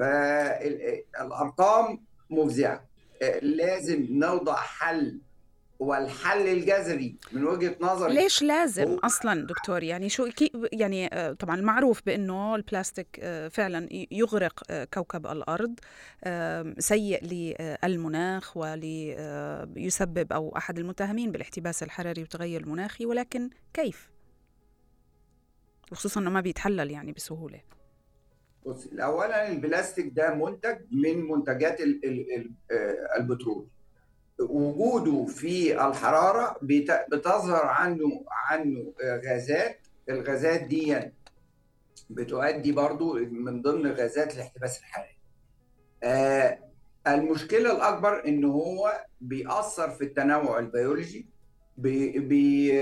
فالأرقام 0.00 2.00
مفزعة. 2.30 2.90
لازم 3.42 4.06
نوضع 4.10 4.56
حل 4.56 5.20
والحل 5.78 6.48
الجذري 6.48 7.16
من 7.32 7.44
وجهة 7.44 7.76
نظري. 7.80 8.14
ليش 8.14 8.42
لازم 8.42 8.94
أصلا 8.94 9.46
دكتور؟ 9.46 9.82
يعني 9.82 10.08
شو 10.08 10.28
كي 10.28 10.52
يعني 10.72 11.14
آه، 11.14 11.32
طبعا 11.32 11.56
المعروف 11.56 12.02
بأنه 12.06 12.54
البلاستيك 12.54 13.20
آه، 13.22 13.48
فعلا 13.48 13.88
يغرق 14.10 14.62
آه، 14.70 14.84
كوكب 14.84 15.26
الأرض 15.26 15.80
سيء 16.78 17.24
للمناخ 17.24 18.56
وليسبب 18.56 20.32
أو 20.32 20.56
أحد 20.56 20.78
المتهمين 20.78 21.32
بالاحتباس 21.32 21.82
الحراري 21.82 22.20
والتغير 22.20 22.60
المناخي 22.60 23.06
ولكن 23.06 23.50
كيف؟ 23.74 24.10
وخصوصا 25.92 26.20
إنه 26.20 26.30
ما 26.30 26.40
بيتحلل 26.40 26.90
يعني 26.90 27.12
بسهولة. 27.12 27.60
بص 28.66 28.86
اولا 28.92 29.48
البلاستيك 29.48 30.12
ده 30.12 30.34
منتج 30.34 30.76
من 30.92 31.28
منتجات 31.28 31.78
البترول. 33.18 33.66
وجوده 34.40 35.24
في 35.26 35.86
الحرارة 35.86 36.56
بتظهر 37.12 37.66
عنه 37.66 38.24
عنه 38.50 38.92
غازات. 39.02 39.86
الغازات 40.08 40.60
دي 40.62 41.00
بتؤدي 42.10 42.72
برضو 42.72 43.14
من 43.18 43.62
ضمن 43.62 43.86
غازات 43.92 44.34
الاحتباس 44.34 44.78
الحراري. 44.78 45.18
آه 46.02 46.58
المشكلة 47.06 47.72
الأكبر 47.76 48.24
إن 48.28 48.44
هو 48.44 49.04
بيأثر 49.20 49.90
في 49.90 50.04
التنوع 50.04 50.58
البيولوجي 50.58 51.26
بي 51.76 52.18
بي 52.18 52.72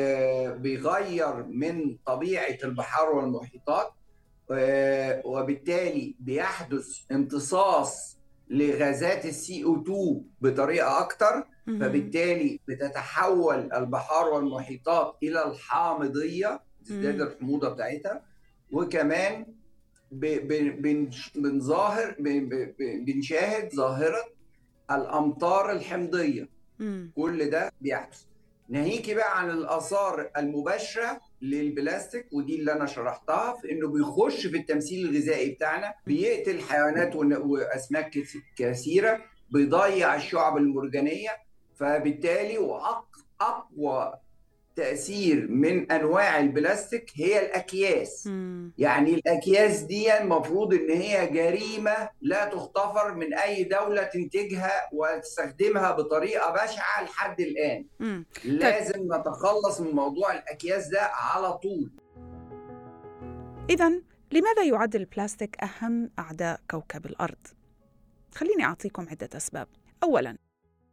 بيغير 0.54 1.42
من 1.42 1.96
طبيعة 2.06 2.58
البحار 2.64 3.10
والمحيطات 3.10 3.86
آه 3.86 3.97
وبالتالي 5.24 6.16
بيحدث 6.20 6.98
امتصاص 7.12 8.18
لغازات 8.50 9.26
السي 9.26 9.64
أو 9.64 9.82
2 9.82 10.22
بطريقة 10.40 11.00
أكتر 11.00 11.46
فبالتالي 11.66 12.60
بتتحول 12.68 13.72
البحار 13.72 14.28
والمحيطات 14.28 15.16
إلى 15.22 15.44
الحامضية 15.50 16.60
تزداد 16.84 17.20
الحموضة 17.20 17.68
بتاعتها. 17.68 18.22
وكمان 18.72 19.46
بنظاهر 21.34 22.16
بنشاهد 22.80 23.74
ظاهرة 23.74 24.24
الأمطار 24.90 25.72
الحمضية. 25.72 26.48
كل 27.16 27.50
ده 27.50 27.72
بيحدث. 27.80 28.22
ناهيكي 28.68 29.14
بقى 29.14 29.38
عن 29.40 29.50
الآثار 29.50 30.30
المباشرة 30.36 31.20
للبلاستيك 31.42 32.32
ودي 32.32 32.56
اللي 32.60 32.72
أنا 32.72 32.86
شرحتها 32.86 33.54
في 33.62 33.72
إنه 33.72 33.88
بيخش 33.88 34.46
في 34.46 34.56
التمثيل 34.56 35.08
الغذائي 35.08 35.50
بتاعنا 35.50 35.94
بيقتل 36.06 36.60
حيوانات 36.60 37.16
وأسماك 37.16 38.10
كثيرة 38.56 39.20
بيضيع 39.50 40.14
الشعب 40.14 40.56
المرجانية 40.56 41.30
فبالتالي 41.76 42.58
واقوى 42.58 44.14
تأثير 44.78 45.46
من 45.50 45.92
أنواع 45.92 46.40
البلاستيك 46.40 47.10
هي 47.14 47.46
الأكياس 47.46 48.26
مم. 48.26 48.72
يعني 48.78 49.14
الأكياس 49.14 49.80
دي 49.80 50.18
المفروض 50.18 50.74
إن 50.74 50.90
هي 50.90 51.26
جريمة 51.26 52.08
لا 52.20 52.44
تغتفر 52.44 53.14
من 53.14 53.34
أي 53.34 53.64
دولة 53.64 54.02
تنتجها 54.02 54.72
وتستخدمها 54.92 55.90
بطريقة 55.90 56.52
بشعة 56.52 57.04
لحد 57.04 57.40
الآن 57.40 57.84
مم. 58.00 58.26
لازم 58.44 58.92
طيب. 58.92 59.12
نتخلص 59.12 59.80
من 59.80 59.90
موضوع 59.90 60.32
الأكياس 60.32 60.88
ده 60.88 61.00
على 61.02 61.52
طول 61.52 61.90
اذا 63.70 63.88
لماذا 64.32 64.64
يعد 64.64 64.94
البلاستيك 64.96 65.56
أهم 65.62 66.10
أعداء 66.18 66.60
كوكب 66.70 67.06
الأرض 67.06 67.46
خليني 68.34 68.64
أعطيكم 68.64 69.06
عدة 69.10 69.28
أسباب 69.36 69.68
اولا 70.02 70.36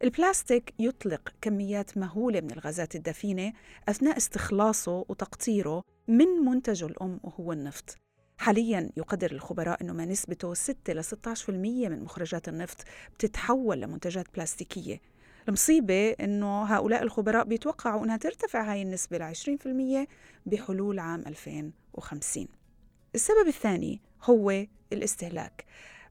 البلاستيك 0.04 0.74
يطلق 0.80 1.34
كميات 1.42 1.98
مهولة 1.98 2.42
من 2.42 2.52
الغازات 2.52 2.96
الدفينة 2.96 3.54
أثناء 3.90 4.18
استخلاصه 4.18 5.06
وتقطيره 5.10 5.84
من 6.08 6.28
منتجه 6.28 6.86
الأم 6.86 7.20
وهو 7.24 7.52
النفط. 7.52 7.96
حاليا 8.38 8.90
يقدر 8.98 9.32
الخبراء 9.32 9.82
أنه 9.82 9.94
ما 9.94 10.06
نسبته 10.06 10.54
6 10.54 10.94
ل 10.94 11.04
16% 11.04 11.50
من 11.90 12.04
مخرجات 12.04 12.50
النفط 12.50 12.78
بتتحول 13.14 13.82
لمنتجات 13.82 14.26
بلاستيكية. 14.36 15.02
المصيبة 15.48 16.10
أنه 16.12 16.64
هؤلاء 16.64 17.04
الخبراء 17.04 17.46
بيتوقعوا 17.46 18.06
أنها 18.06 18.18
ترتفع 18.18 18.72
هاي 18.72 18.82
النسبة 18.82 19.18
ل 19.18 19.24
20% 19.24 20.08
بحلول 20.46 21.00
عام 21.00 21.24
2050 21.28 22.48
السبب 23.16 23.48
الثاني 23.48 24.02
هو 24.24 24.66
الاستهلاك. 24.94 25.66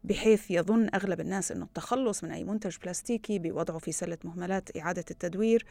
بحيث 0.04 0.50
يظن 0.50 0.88
أغلب 0.94 1.20
الناس 1.20 1.52
أنه 1.52 1.64
التخلص 1.64 2.24
من 2.24 2.30
أي 2.30 2.44
منتج 2.44 2.76
بلاستيكي 2.82 3.38
بوضعه 3.38 3.78
في 3.78 3.92
سلة 3.92 4.18
مهملات 4.24 4.76
إعادة 4.76 5.04
التدوير 5.10 5.66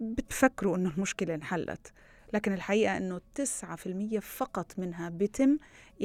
بتفكروا 0.00 0.76
أنه 0.76 0.90
المشكلة 0.90 1.34
انحلت 1.34 1.92
لكن 2.34 2.52
الحقيقة 2.52 2.96
أنه 2.96 3.20
9% 3.42 4.18
فقط 4.18 4.78
منها 4.78 5.08
بيتم 5.08 5.58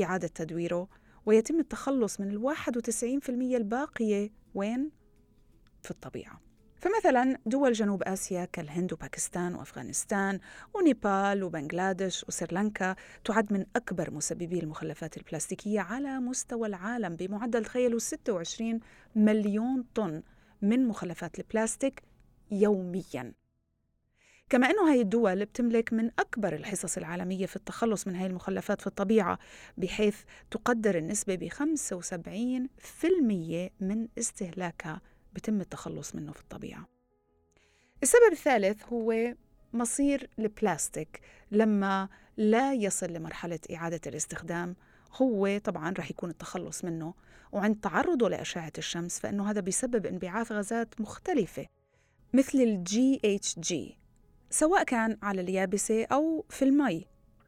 إعادة 0.03 0.27
تدويره 0.27 0.87
ويتم 1.25 1.59
التخلص 1.59 2.19
من 2.19 2.31
ال 2.31 2.55
91% 2.55 3.29
الباقية 3.29 4.29
وين؟ 4.53 4.91
في 5.83 5.91
الطبيعة 5.91 6.41
فمثلا 6.83 7.37
دول 7.45 7.73
جنوب 7.73 8.03
آسيا 8.03 8.45
كالهند 8.45 8.93
وباكستان 8.93 9.55
وأفغانستان 9.55 10.39
ونيبال 10.73 11.43
وبنغلاديش 11.43 12.25
وسريلانكا 12.27 12.95
تعد 13.25 13.53
من 13.53 13.65
أكبر 13.75 14.11
مسببي 14.11 14.59
المخلفات 14.59 15.17
البلاستيكية 15.17 15.79
على 15.79 16.19
مستوى 16.19 16.67
العالم 16.67 17.15
بمعدل 17.15 17.65
تخيلوا 17.65 17.99
26 17.99 18.79
مليون 19.15 19.85
طن 19.95 20.23
من 20.61 20.87
مخلفات 20.87 21.39
البلاستيك 21.39 22.03
يومياً. 22.51 23.33
كما 24.49 24.69
أنه 24.69 24.91
هاي 24.91 25.01
الدول 25.01 25.45
بتملك 25.45 25.93
من 25.93 26.11
أكبر 26.19 26.55
الحصص 26.55 26.97
العالمية 26.97 27.45
في 27.45 27.55
التخلص 27.55 28.07
من 28.07 28.15
هاي 28.15 28.27
المخلفات 28.27 28.81
في 28.81 28.87
الطبيعة 28.87 29.39
بحيث 29.77 30.17
تقدر 30.51 30.97
النسبة 30.97 31.35
ب 31.35 31.49
75% 31.49 33.71
من 33.79 34.07
استهلاكها 34.17 35.01
بتم 35.33 35.61
التخلص 35.61 36.15
منه 36.15 36.31
في 36.31 36.41
الطبيعة. 36.41 36.87
السبب 38.03 38.31
الثالث 38.31 38.83
هو 38.93 39.35
مصير 39.73 40.29
البلاستيك. 40.39 41.21
لما 41.51 42.09
لا 42.37 42.73
يصل 42.73 43.13
لمرحلة 43.13 43.59
إعادة 43.73 44.01
الاستخدام 44.07 44.75
هو 45.13 45.57
طبعا 45.57 45.93
رح 45.99 46.09
يكون 46.11 46.29
التخلص 46.29 46.83
منه. 46.83 47.13
وعند 47.51 47.79
تعرضه 47.79 48.29
لأشعة 48.29 48.73
الشمس 48.77 49.19
فإنه 49.19 49.49
هذا 49.49 49.61
بيسبب 49.61 50.05
انبعاث 50.05 50.51
غازات 50.51 51.01
مختلفة 51.01 51.65
مثل 52.33 52.57
ال 52.57 53.19
GHG 53.25 53.97
سواء 54.49 54.83
كان 54.83 55.17
على 55.21 55.41
اليابسة 55.41 56.05
أو 56.05 56.45
في 56.49 56.65
المي. 56.65 57.05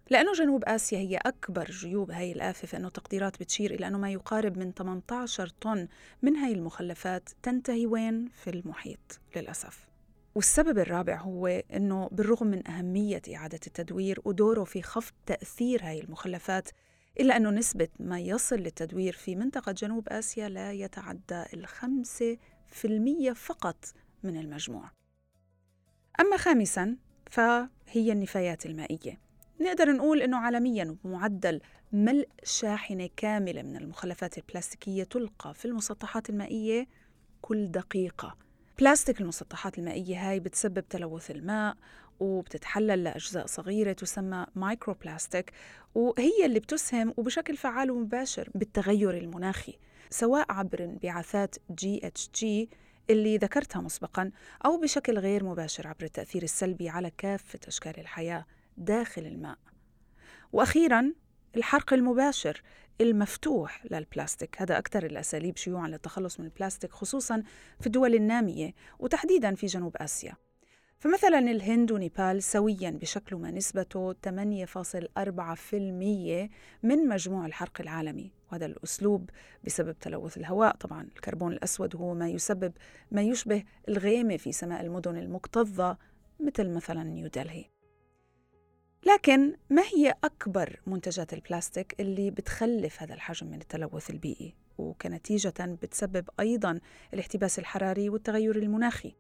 لأنه 0.10 0.34
جنوب 0.34 0.64
آسيا 0.64 0.98
هي 1.00 1.18
أكبر 1.18 1.66
جيوب 1.72 2.12
هاي 2.12 2.32
الآفة 2.32 2.68
فإنه 2.68 2.90
تقديرات 2.90 3.40
بتشير 3.40 3.74
إلى 3.74 3.88
أنه 3.88 3.98
ما 3.98 4.12
يقارب 4.12 4.58
من 4.58 4.72
18 4.72 5.48
طن 5.48 5.88
من 6.22 6.36
هاي 6.36 6.54
المخلفات 6.54 7.30
تنتهي 7.44 7.86
وين؟ 7.86 8.28
في 8.28 8.50
المحيط 8.50 9.20
للأسف. 9.36 9.88
والسبب 10.36 10.80
الرابع 10.80 11.18
هو 11.18 11.48
أنه 11.48 12.10
بالرغم 12.12 12.48
من 12.48 12.68
أهمية 12.68 13.22
إعادة 13.36 13.60
التدوير 13.68 14.22
ودوره 14.26 14.64
في 14.64 14.82
خفض 14.82 15.14
تأثير 15.26 15.84
هاي 15.84 16.00
المخلفات 16.00 16.70
إلا 17.20 17.38
أنه 17.38 17.50
نسبة 17.50 17.88
ما 18.00 18.20
يصل 18.20 18.56
للتدوير 18.56 19.14
في 19.14 19.36
منطقة 19.36 19.72
جنوب 19.72 20.10
آسيا 20.10 20.50
لا 20.50 20.72
يتعدى 20.72 21.44
الخمسة 21.54 22.38
في 22.68 22.86
المية 22.86 23.34
فقط 23.34 23.86
من 24.24 24.38
المجموع. 24.38 24.92
أما 26.20 26.38
خامساً 26.38 26.98
فهي 27.30 28.12
النفايات 28.12 28.66
المائية. 28.66 29.25
نقدر 29.62 29.92
نقول 29.92 30.22
أنه 30.22 30.38
عالمياً 30.38 30.96
بمعدل 31.04 31.62
ملء 31.92 32.28
شاحنة 32.44 33.10
كاملة 33.18 33.62
من 33.62 33.78
المخلفات 33.78 34.38
البلاستيكية 34.38 35.04
تلقى 35.04 35.54
في 35.54 35.66
المسطحات 35.66 36.30
المائية 36.30 36.88
كل 37.42 37.68
دقيقة. 37.68 38.38
بلاستيك 38.80 39.22
المسطحات 39.22 39.80
المائية 39.80 40.30
هاي 40.30 40.40
بتسبب 40.40 40.80
تلوث 40.90 41.32
الماء 41.32 41.78
وبتتحلل 42.20 43.04
لأجزاء 43.04 43.46
صغيرة 43.46 43.94
تسمى 43.94 44.46
microplastic 44.56 45.52
وهي 45.96 46.46
اللي 46.46 46.60
بتسهم 46.60 47.14
وبشكل 47.18 47.58
فعال 47.58 47.92
ومباشر 47.92 48.50
بالتغير 48.56 49.18
المناخي 49.18 49.74
سواء 50.10 50.52
عبر 50.52 50.84
انبعاثات 50.84 51.56
GHG 51.72 52.70
اللي 53.10 53.38
ذكرتها 53.38 53.82
مسبقا 53.82 54.32
أو 54.66 54.78
بشكل 54.78 55.20
غير 55.20 55.44
مباشر 55.44 55.88
عبر 55.88 56.04
التأثير 56.04 56.44
السلبي 56.44 56.90
على 56.90 57.12
كافة 57.18 57.60
أشكال 57.68 58.00
الحياة. 58.00 58.46
داخل 58.78 59.26
الماء. 59.26 59.58
وأخيرا 60.54 61.14
الحرق 61.56 61.94
المباشر 61.94 62.62
المفتوح 63.02 63.86
للبلاستيك. 63.92 64.62
هذا 64.62 64.78
أكثر 64.78 65.06
الأساليب 65.06 65.58
شيوعا 65.58 65.88
للتخلص 65.88 66.40
من 66.40 66.46
البلاستيك 66.46 66.92
خصوصا 66.92 67.44
في 67.80 67.88
الدول 67.88 68.16
النامية 68.16 68.74
وتحديدا 69.00 69.56
في 69.56 69.68
جنوب 69.68 69.98
آسيا. 69.98 70.34
فمثلا 71.00 71.40
الهند 71.40 71.92
ونيبال 71.92 72.44
سويا 72.44 72.90
بشكلوا 72.90 73.40
ما 73.40 73.52
نسبته 73.52 74.14
8.4% 74.14 76.50
من 76.84 77.08
مجموع 77.08 77.46
الحرق 77.46 77.82
العالمي. 77.82 78.32
وهذا 78.52 78.66
الأسلوب 78.66 79.30
بسبب 79.64 80.00
تلوث 80.00 80.38
الهواء. 80.38 80.76
طبعا 80.76 81.08
الكربون 81.16 81.54
الأسود 81.54 81.96
هو 81.96 82.14
ما 82.14 82.30
يسبب 82.30 82.74
ما 83.12 83.22
يشبه 83.22 83.64
الغيمة 83.90 84.38
في 84.38 84.52
سماء 84.52 84.82
المدن 84.82 85.18
المكتظة 85.18 85.98
مثل 86.40 86.70
مثلا 86.70 87.04
نيودلهي 87.04 87.75
لكن 89.06 89.56
ما 89.70 89.82
هي 89.96 90.16
أكبر 90.24 90.80
منتجات 90.88 91.34
البلاستيك 91.34 91.96
اللي 92.00 92.32
بتخلف 92.32 93.02
هذا 93.02 93.14
الحجم 93.14 93.48
من 93.48 93.62
التلوث 93.62 94.10
البيئي؟ 94.10 94.56
وكنتيجة 94.78 95.54
بتسبب 95.60 96.30
أيضا 96.40 96.80
الاحتباس 97.14 97.60
الحراري 97.60 98.10
والتغير 98.10 98.56
المناخي. 98.56 99.16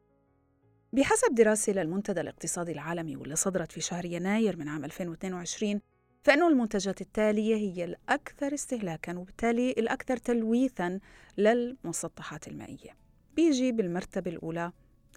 بحسب 0.93 1.35
دراسة 1.35 1.73
للمنتدى 1.73 2.21
الاقتصادي 2.21 2.71
العالمي 2.71 3.15
واللي 3.15 3.35
صدرت 3.35 3.71
في 3.71 3.81
شهر 3.81 4.05
يناير 4.05 4.57
من 4.57 4.67
عام 4.67 4.85
2022 4.85 5.81
فإن 6.23 6.43
المنتجات 6.43 7.01
التالية 7.01 7.55
هي 7.55 7.83
الأكثر 7.85 8.53
استهلاكاً 8.53 9.17
وبالتالي 9.17 9.71
الأكثر 9.71 10.17
تلويثاً 10.17 10.99
للمسطحات 11.37 12.47
المائية. 12.47 12.97
بيجي 13.35 13.71
بالمرتبة 13.71 14.31
الأولى 14.31 14.71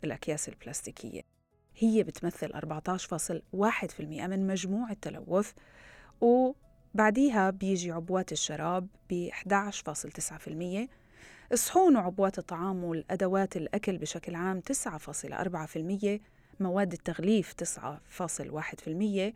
الأكياس 0.04 0.48
البلاستيكية. 0.48 1.37
هي 1.78 2.02
بتمثل 2.02 2.52
14.1% 2.52 4.00
من 4.00 4.46
مجموع 4.46 4.90
التلوث 4.90 5.52
وبعديها 6.20 7.50
بيجي 7.50 7.92
عبوات 7.92 8.32
الشراب 8.32 8.88
ب 9.10 9.28
11.9% 9.30 10.88
الصحون 11.52 11.96
وعبوات 11.96 12.38
الطعام 12.38 12.84
والأدوات 12.84 13.56
الأكل 13.56 13.98
بشكل 13.98 14.34
عام 14.34 14.62
9.4% 14.88 16.20
مواد 16.60 16.92
التغليف 16.92 17.54
9.1% 18.18 19.32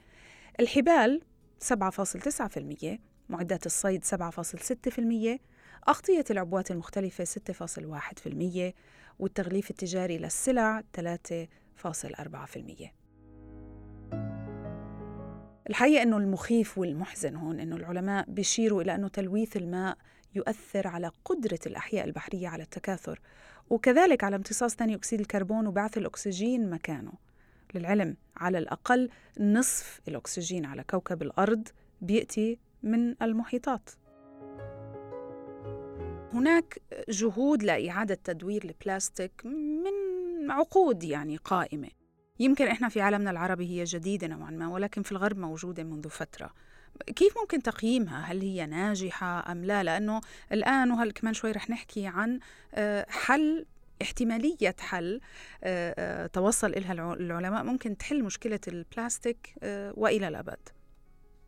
الحبال 0.60 1.20
7.9% 1.64 2.86
معدات 3.28 3.66
الصيد 3.66 4.04
7.6% 4.04 5.38
أغطية 5.88 6.24
العبوات 6.30 6.70
المختلفة 6.70 7.24
6.1% 7.24 8.72
والتغليف 9.18 9.70
التجاري 9.70 10.18
للسلع 10.18 10.82
3.4% 11.82 13.02
الحقيقة 15.70 16.02
أنه 16.02 16.16
المخيف 16.16 16.78
والمحزن 16.78 17.36
هون 17.36 17.60
أنه 17.60 17.76
العلماء 17.76 18.24
بيشيروا 18.28 18.82
إلى 18.82 18.94
أنه 18.94 19.08
تلويث 19.08 19.56
الماء 19.56 19.96
يؤثر 20.34 20.88
على 20.88 21.10
قدرة 21.24 21.58
الأحياء 21.66 22.04
البحرية 22.04 22.48
على 22.48 22.62
التكاثر 22.62 23.20
وكذلك 23.70 24.24
على 24.24 24.36
امتصاص 24.36 24.74
ثاني 24.74 24.94
أكسيد 24.94 25.20
الكربون 25.20 25.66
وبعث 25.66 25.98
الأكسجين 25.98 26.70
مكانه. 26.70 27.12
للعلم 27.74 28.16
على 28.36 28.58
الأقل 28.58 29.10
نصف 29.40 30.00
الأكسجين 30.08 30.64
على 30.64 30.84
كوكب 30.84 31.22
الأرض 31.22 31.68
بيأتي 32.00 32.58
من 32.82 33.22
المحيطات. 33.22 33.90
هناك 36.32 36.82
جهود 37.08 37.62
لإعادة 37.62 38.18
تدوير 38.24 38.64
البلاستيك 38.64 39.46
من 39.46 40.01
عقود 40.50 41.04
يعني 41.04 41.36
قائمة. 41.36 41.88
يمكن 42.40 42.66
إحنا 42.66 42.88
في 42.88 43.00
عالمنا 43.00 43.30
العربي 43.30 43.66
هي 43.66 43.84
جديدة 43.84 44.26
نوعا 44.26 44.50
ما 44.50 44.68
ولكن 44.68 45.02
في 45.02 45.12
الغرب 45.12 45.38
موجودة 45.38 45.84
منذ 45.84 46.08
فترة. 46.08 46.50
كيف 47.06 47.38
ممكن 47.38 47.62
تقييمها؟ 47.62 48.20
هل 48.20 48.40
هي 48.40 48.66
ناجحة 48.66 49.52
أم 49.52 49.64
لا؟ 49.64 49.82
لأنه 49.82 50.20
الآن 50.52 50.90
وهل 50.90 51.12
كمان 51.12 51.34
شوي 51.34 51.52
رح 51.52 51.70
نحكي 51.70 52.06
عن 52.06 52.38
آه، 52.74 53.06
حل 53.08 53.66
احتمالية 54.02 54.76
حل 54.78 55.20
آه، 55.64 55.94
آه، 55.98 56.26
توصل 56.26 56.66
إلها 56.70 56.92
العلماء. 56.92 57.64
ممكن 57.64 57.96
تحل 57.96 58.24
مشكلة 58.24 58.60
البلاستيك 58.68 59.54
وإلى 59.96 60.28
الأبد. 60.28 60.68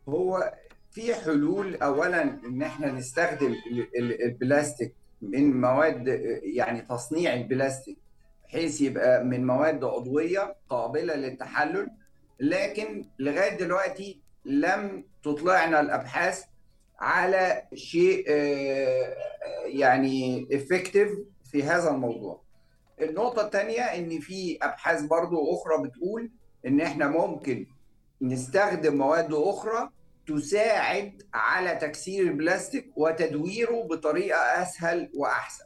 هو 0.09 0.53
في 0.91 1.15
حلول. 1.15 1.75
أولا 1.75 2.21
إن 2.21 2.61
إحنا 2.61 2.91
نستخدم 2.91 3.55
البلاستيك 3.99 4.95
من 5.21 5.61
مواد 5.61 6.07
يعني 6.43 6.81
تصنيع 6.81 7.33
البلاستيك. 7.33 8.04
بحيث 8.55 8.81
يبقى 8.81 9.23
من 9.23 9.47
مواد 9.47 9.83
عضوية 9.83 10.55
قابلة 10.69 11.15
للتحلل 11.15 11.89
لكن 12.39 13.05
لغاية 13.19 13.57
دلوقتي 13.57 14.21
لم 14.45 15.03
تطلعنا 15.23 15.79
الأبحاث 15.79 16.43
على 16.99 17.63
شيء 17.73 18.25
آه، 18.29 19.15
يعني 19.65 20.47
effective 20.51 21.09
في 21.51 21.63
هذا 21.63 21.89
الموضوع. 21.89 22.41
النقطة 23.01 23.45
الثانية 23.45 23.81
إن 23.81 24.19
في 24.19 24.57
أبحاث 24.61 25.01
برضو 25.01 25.53
أخرى 25.53 25.87
بتقول 25.87 26.31
إن 26.65 26.81
إحنا 26.81 27.07
ممكن 27.07 27.67
نستخدم 28.21 28.95
مواد 28.97 29.33
أخرى 29.33 29.89
تساعد 30.27 31.21
على 31.33 31.75
تكسير 31.75 32.23
البلاستيك 32.23 32.91
وتدويره 32.95 33.83
بطريقة 33.83 34.37
أسهل 34.39 35.11
وأحسن. 35.15 35.65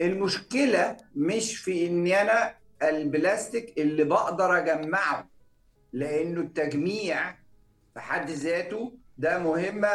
المشكلة 0.00 0.96
مش 1.16 1.56
في 1.58 1.86
ان 1.86 2.06
أنا 2.06 2.54
البلاستيك 2.82 3.78
اللي 3.78 4.04
بقدر 4.04 4.58
أجمعه 4.58 5.28
لأنه 5.92 6.40
التجميع 6.40 7.30
في 7.94 8.00
حد 8.00 8.30
ذاته 8.30 8.92
ده 9.18 9.38
مهمة 9.38 9.88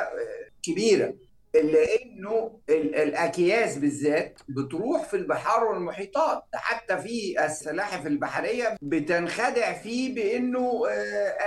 كبيرة. 0.63 1.13
لأنه 1.53 2.59
الأكياس 2.69 3.77
بالذات 3.77 4.39
بتروح 4.49 5.03
في 5.03 5.15
البحار 5.15 5.63
والمحيطات. 5.63 6.43
حتى 6.53 6.97
في 6.97 7.45
السلاحف 7.45 8.07
البحرية 8.07 8.77
بتنخدع 8.81 9.73
فيه 9.73 10.15
بإنه 10.15 10.83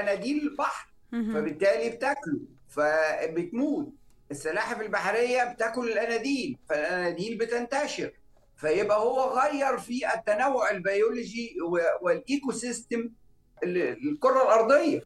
اناديل 0.00 0.48
البحر. 0.48 0.92
فبالتالي 1.12 1.90
بتاكله 1.90 2.40
فبتموت. 2.68 3.92
السلاحف 4.30 4.80
البحرية 4.80 5.44
بتاكل 5.44 5.92
الاناديل 5.92 6.58
فالاناديل 6.68 7.38
بتنتشر. 7.38 8.12
فيبقى 8.62 8.98
هو 9.00 9.38
غير 9.40 9.78
في 9.78 10.14
التنوع 10.14 10.70
البيولوجي 10.70 11.56
وال 12.02 12.52
ecosystem 12.52 13.10
الكرة 13.64 14.42
الأرضية. 14.42 15.02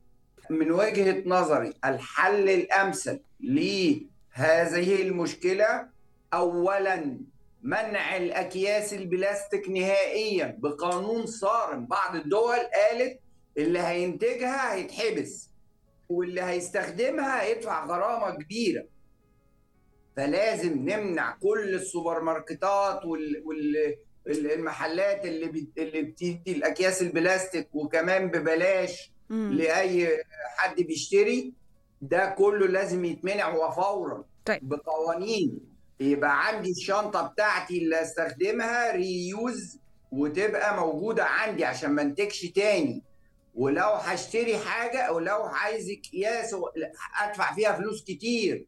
من 0.51 0.71
وجهة 0.73 1.23
نظري 1.27 1.73
الحل 1.85 2.49
الأمثل 2.49 3.21
لهذه 3.41 5.03
المشكلة 5.03 5.89
اولا 6.35 7.19
منع 7.63 8.17
الأكياس 8.17 8.95
البلاستيك 8.95 9.69
نهائيا 9.69 10.57
بقانون 10.59 11.27
صارم. 11.27 11.87
بعض 11.87 12.17
الدول 12.17 12.59
قالت 12.59 13.21
اللي 13.59 13.79
هينتجها 13.79 14.75
هيتحبس 14.75 15.51
واللي 16.09 16.43
هيستخدمها 16.43 17.43
هيدفع 17.43 17.87
غرامة 17.87 18.37
كبيرة. 18.37 18.85
فلازم 20.17 20.73
نمنع 20.79 21.37
كل 21.43 21.75
السوبر 21.75 22.21
ماركتات 22.23 23.01
والمحلات 24.27 25.25
اللي 25.25 25.67
اللي 25.79 26.03
بتدي 26.03 26.41
الأكياس 26.49 27.03
البلاستيك 27.03 27.69
وكمان 27.75 28.29
ببلاش 28.31 29.11
مم. 29.31 29.53
لأي 29.53 30.23
حد 30.57 30.77
بيشتري 30.81 31.53
ده 32.03 32.27
كله 32.39 32.67
لازم 32.67 33.05
يتمنع 33.05 33.55
وفورا 33.55 34.25
طيب. 34.45 34.69
بقوانين 34.69 35.61
يبقى 36.01 36.47
عندي 36.47 36.71
الشنطة 36.71 37.27
بتاعتي 37.27 37.79
اللي 37.79 38.03
أستخدمها 38.03 38.93
reuse 38.93 39.79
وتبقى 40.13 40.77
موجودة 40.77 41.25
عندي 41.25 41.65
عشان 41.65 41.91
ما 41.91 42.03
انتجش 42.03 42.41
تاني 42.47 43.03
ولو 43.55 43.89
هشتري 43.89 44.59
حاجة 44.59 44.99
أو 45.01 45.19
لو 45.19 45.43
عايز 45.43 45.91
أكياس 45.91 46.57
أدفع 47.23 47.55
فيها 47.55 47.73
فلوس 47.73 48.05
كتير 48.05 48.67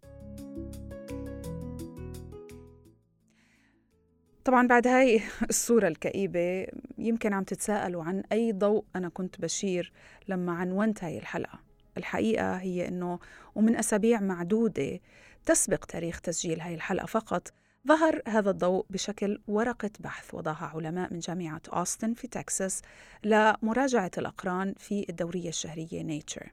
طبعا 4.49 4.67
بعد 4.67 4.87
هاي 4.87 5.23
الصورة 5.51 5.89
الكئيبة 5.89 6.67
يمكن 6.99 7.33
عم 7.33 7.45
تتساءلوا 7.45 8.05
عن 8.05 8.23
أي 8.33 8.53
ضوء 8.53 8.85
أنا 8.97 9.09
كنت 9.09 9.41
بشير 9.41 9.93
لما 10.29 10.53
عنونت 10.53 11.05
هاي 11.05 11.19
الحلقة. 11.19 11.59
الحقيقة 11.97 12.57
هي 12.57 12.89
أنه 12.89 13.19
ومن 13.55 13.77
أسابيع 13.77 14.21
معدودة 14.21 15.01
تسبق 15.47 15.85
تاريخ 15.85 16.21
تسجيل 16.21 16.61
هاي 16.61 16.75
الحلقة 16.75 17.07
فقط 17.07 17.53
ظهر 17.89 18.23
هذا 18.29 18.51
الضوء 18.51 18.87
بشكل 18.91 19.41
ورقة 19.49 19.91
بحث 20.01 20.35
وضعها 20.35 20.73
علماء 20.75 21.13
من 21.13 21.19
جامعة 21.19 21.63
أوستن 21.73 22.15
في 22.15 22.27
تكساس 22.27 22.83
لمراجعة 23.25 24.11
الأقران 24.19 24.75
في 24.79 25.07
الدورية 25.11 25.49
الشهرية 25.49 26.03
Nature 26.03 26.53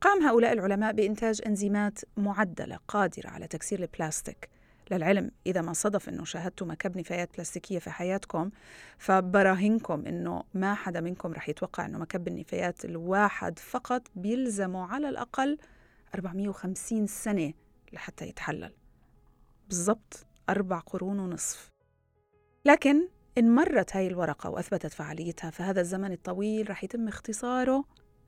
قام 0.00 0.22
هؤلاء 0.22 0.52
العلماء 0.52 0.92
بإنتاج 0.92 1.40
أنزيمات 1.46 1.98
معدلة 2.16 2.78
قادرة 2.88 3.28
على 3.28 3.46
تكسير 3.46 3.82
البلاستيك. 3.82 4.61
للعلم 4.90 5.30
إذا 5.46 5.60
ما 5.60 5.72
صدف 5.72 6.08
أنه 6.08 6.24
شاهدتوا 6.24 6.66
مكب 6.66 6.98
نفايات 6.98 7.34
بلاستيكية 7.34 7.78
في 7.78 7.90
حياتكم 7.90 8.50
فبراهنكم 8.98 10.06
أنه 10.06 10.42
ما 10.54 10.74
حدا 10.74 11.00
منكم 11.00 11.32
رح 11.32 11.48
يتوقع 11.48 11.86
أنه 11.86 11.98
مكب 11.98 12.28
النفايات 12.28 12.84
الواحد 12.84 13.58
فقط 13.58 14.02
بيلزمه 14.16 14.86
على 14.86 15.08
الأقل 15.08 15.58
450 16.14 17.06
سنة 17.06 17.52
لحتى 17.92 18.26
يتحلل. 18.26 18.72
بالضبط 19.68 20.26
أربع 20.48 20.78
قرون 20.78 21.18
ونصف. 21.18 21.70
لكن 22.64 23.08
إن 23.38 23.54
مرت 23.54 23.96
هاي 23.96 24.06
الورقة 24.06 24.50
وأثبتت 24.50 24.92
فعاليتها 24.92 25.50
فهذا 25.50 25.80
الزمن 25.80 26.12
الطويل 26.12 26.70
رح 26.70 26.84
يتم 26.84 27.08
اختصاره 27.08 27.84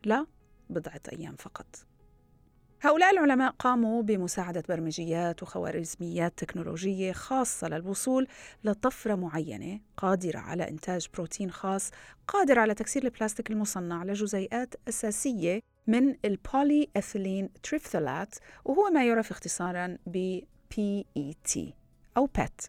لبضعة 0.07 1.01
أيام 1.13 1.37
فقط. 1.37 1.87
هؤلاء 2.81 3.11
العلماء 3.11 3.51
قاموا 3.59 4.03
بمساعدة 4.03 4.63
برمجيات 4.69 5.43
وخوارزميات 5.43 6.33
تكنولوجية 6.39 7.13
خاصة 7.13 7.69
للوصول 7.69 8.27
لطفرة 8.65 9.15
معينة 9.15 9.81
قادرة 9.97 10.39
على 10.39 10.69
إنتاج 10.69 11.07
بروتين 11.15 11.51
خاص 11.51 11.91
قادر 12.29 12.59
على 12.59 12.75
تكسير 12.75 13.05
البلاستيك 13.05 13.51
المصنع 13.51 14.05
لجزيئات 14.05 14.75
أساسية 14.89 15.61
من 15.87 16.15
البولي 16.25 16.89
إثيلين 16.97 17.49
تريفثولات 17.63 18.35
وهو 18.65 18.91
ما 18.91 19.05
يعرف 19.05 19.31
اختصارا 19.31 19.99
ب 20.07 20.41
PET 20.75 21.59
أو 22.17 22.31
PET 22.39 22.69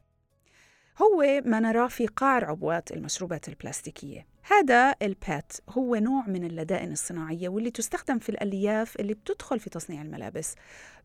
هو 1.02 1.42
ما 1.46 1.60
نراه 1.60 1.88
في 1.88 2.08
قاع 2.08 2.50
عبوات 2.50 2.92
المشروبات 2.92 3.50
البلاستيكية. 3.50 4.35
هذا 4.48 4.96
البات 5.02 5.54
هو 5.70 5.96
نوع 5.96 6.28
من 6.28 6.44
اللدائن 6.44 6.92
الصناعية 6.92 7.50
واللي 7.50 7.72
تستخدم 7.72 8.20
في 8.20 8.30
الألياف 8.30 9.00
اللي 9.00 9.14
بتدخل 9.14 9.60
في 9.60 9.70
تصنيع 9.70 10.02
الملابس. 10.02 10.56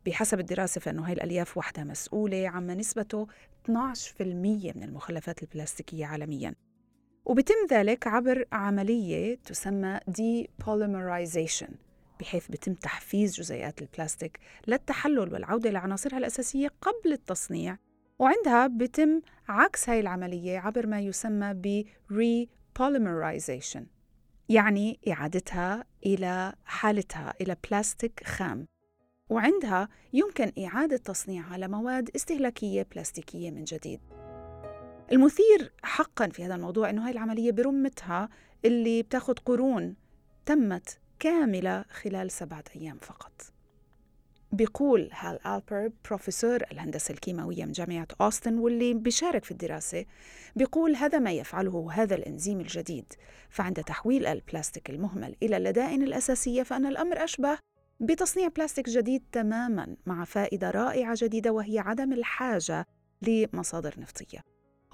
بحسب 0.05 0.39
الدراسة 0.39 0.81
فإنه 0.81 1.07
هاي 1.07 1.13
الألياف 1.13 1.57
وحدها 1.57 1.83
مسؤولة 1.83 2.49
عما 2.49 2.75
نسبته 2.75 3.27
12% 3.69 4.21
من 4.75 4.83
المخلفات 4.83 5.43
البلاستيكية 5.43 6.05
عالميا. 6.05 6.55
وبتم 7.25 7.55
ذلك 7.71 8.07
عبر 8.07 8.45
عملية 8.51 9.35
تسمى 9.35 9.99
depolymerization 10.09 11.71
بحيث 12.19 12.47
بتم 12.51 12.73
تحفيز 12.73 13.33
جزيئات 13.35 13.81
البلاستيك 13.81 14.39
للتحلل 14.67 15.33
والعودة 15.33 15.69
لعناصرها 15.69 16.17
الأساسية 16.17 16.67
قبل 16.81 17.13
التصنيع. 17.13 17.77
وعندها 18.19 18.67
بتم 18.67 19.21
عكس 19.47 19.89
هاي 19.89 19.99
العملية 19.99 20.59
عبر 20.59 20.87
ما 20.87 20.99
يسمى 20.99 21.53
ب 21.53 21.83
repolymerization 22.79 23.81
يعني 24.49 24.99
إعادتها 25.07 25.85
إلى 26.05 26.53
حالتها 26.65 27.33
إلى 27.41 27.55
بلاستيك 27.69 28.23
خام. 28.23 28.67
وعندها 29.29 29.89
يمكن 30.13 30.51
إعادة 30.65 30.97
تصنيعها 30.97 31.57
لمواد 31.57 32.09
استهلاكية 32.15 32.87
بلاستيكية 32.91 33.51
من 33.51 33.63
جديد. 33.63 33.99
المثير 35.11 35.73
حقا 35.83 36.29
في 36.29 36.45
هذا 36.45 36.55
الموضوع 36.55 36.89
أنه 36.89 37.05
هاي 37.05 37.11
العملية 37.11 37.51
برمتها 37.51 38.29
اللي 38.65 39.03
بتاخد 39.03 39.39
قرون 39.39 39.95
تمت 40.45 40.99
كاملة 41.19 41.85
خلال 41.89 42.31
سبعة 42.31 42.63
أيام 42.75 42.97
فقط. 43.01 43.50
بيقول 44.53 45.09
هال 45.13 45.47
ألبر 45.47 45.91
بروفيسور 46.05 46.63
الهندسة 46.71 47.11
الكيماوية 47.11 47.65
من 47.65 47.71
جامعة 47.71 48.07
أوستن 48.21 48.57
واللي 48.57 48.93
بيشارك 48.93 49.45
في 49.45 49.51
الدراسة 49.51 50.05
بيقول 50.55 50.95
هذا 50.95 51.19
ما 51.19 51.31
يفعله 51.31 51.89
هذا 51.93 52.15
الإنزيم 52.15 52.59
الجديد. 52.59 53.13
فعند 53.49 53.83
تحويل 53.83 54.25
البلاستيك 54.25 54.89
المهمل 54.89 55.35
إلى 55.43 55.57
اللدائن 55.57 56.03
الأساسية 56.03 56.63
فإن 56.63 56.85
الأمر 56.85 57.23
أشبه 57.23 57.57
بتصنيع 57.99 58.47
بلاستيك 58.47 58.89
جديد 58.89 59.23
تماما 59.31 59.95
مع 60.05 60.23
فائدة 60.23 60.71
رائعة 60.71 61.15
جديدة 61.17 61.51
وهي 61.51 61.79
عدم 61.79 62.13
الحاجة 62.13 62.85
لمصادر 63.21 63.99
نفطية. 63.99 64.39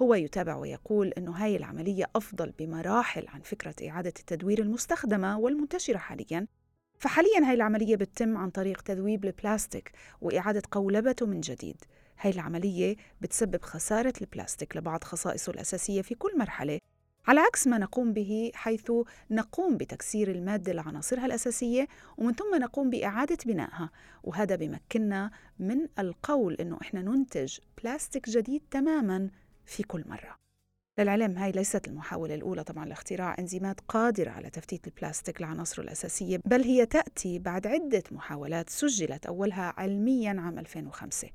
هو 0.02 0.14
يتابع 0.14 0.56
ويقول 0.56 1.08
أنه 1.08 1.32
هاي 1.32 1.56
العملية 1.56 2.04
أفضل 2.16 2.52
بمراحل 2.58 3.28
عن 3.28 3.40
فكرة 3.40 3.88
إعادة 3.88 4.14
التدوير 4.18 4.58
المستخدمة 4.58 5.38
والمنتشرة 5.38 5.98
حالياً 5.98 6.46
فحاليا 6.98 7.48
هاي 7.48 7.54
العملية 7.54 7.96
بتتم 7.96 8.36
عن 8.36 8.50
طريق 8.50 8.80
تذويب 8.80 9.24
البلاستيك 9.24 9.92
وإعادة 10.20 10.62
قولبته 10.70 11.26
من 11.26 11.40
جديد. 11.40 11.76
هاي 12.20 12.30
العملية 12.30 12.96
بتسبب 13.20 13.62
خسارة 13.62 14.12
البلاستيك 14.20 14.76
لبعض 14.76 15.04
خصائصه 15.04 15.50
الأساسية 15.52 16.02
في 16.02 16.14
كل 16.14 16.38
مرحلة 16.38 16.78
على 17.26 17.40
عكس 17.40 17.66
ما 17.66 17.78
نقوم 17.78 18.12
به 18.12 18.50
حيث 18.54 18.92
نقوم 19.30 19.76
بتكسير 19.76 20.30
المادة 20.30 20.72
لعناصرها 20.72 21.26
الأساسية 21.26 21.88
ومن 22.16 22.34
ثم 22.34 22.54
نقوم 22.54 22.90
بإعادة 22.90 23.38
بنائها. 23.46 23.90
وهذا 24.24 24.56
بمكننا 24.56 25.30
من 25.58 25.88
القول 25.98 26.54
إنه 26.54 26.78
إحنا 26.82 27.02
ننتج 27.02 27.58
بلاستيك 27.82 28.30
جديد 28.30 28.62
تماما 28.70 29.30
في 29.66 29.82
كل 29.82 30.04
مرة. 30.06 30.47
للعلم 30.98 31.38
هاي 31.38 31.52
ليست 31.52 31.88
المحاولة 31.88 32.34
الأولى 32.34 32.64
طبعا 32.64 32.86
لاختراع 32.86 33.36
إنزيمات 33.38 33.80
قادرة 33.88 34.30
على 34.30 34.50
تفتيت 34.50 34.86
البلاستيك 34.86 35.40
لعناصره 35.40 35.82
الأساسية 35.84 36.40
بل 36.44 36.62
هي 36.62 36.86
تأتي 36.86 37.38
بعد 37.38 37.66
عدة 37.66 38.02
محاولات 38.10 38.70
سجلت 38.70 39.26
أولها 39.26 39.74
علميا 39.76 40.36
عام 40.40 40.58
2005 40.58 41.28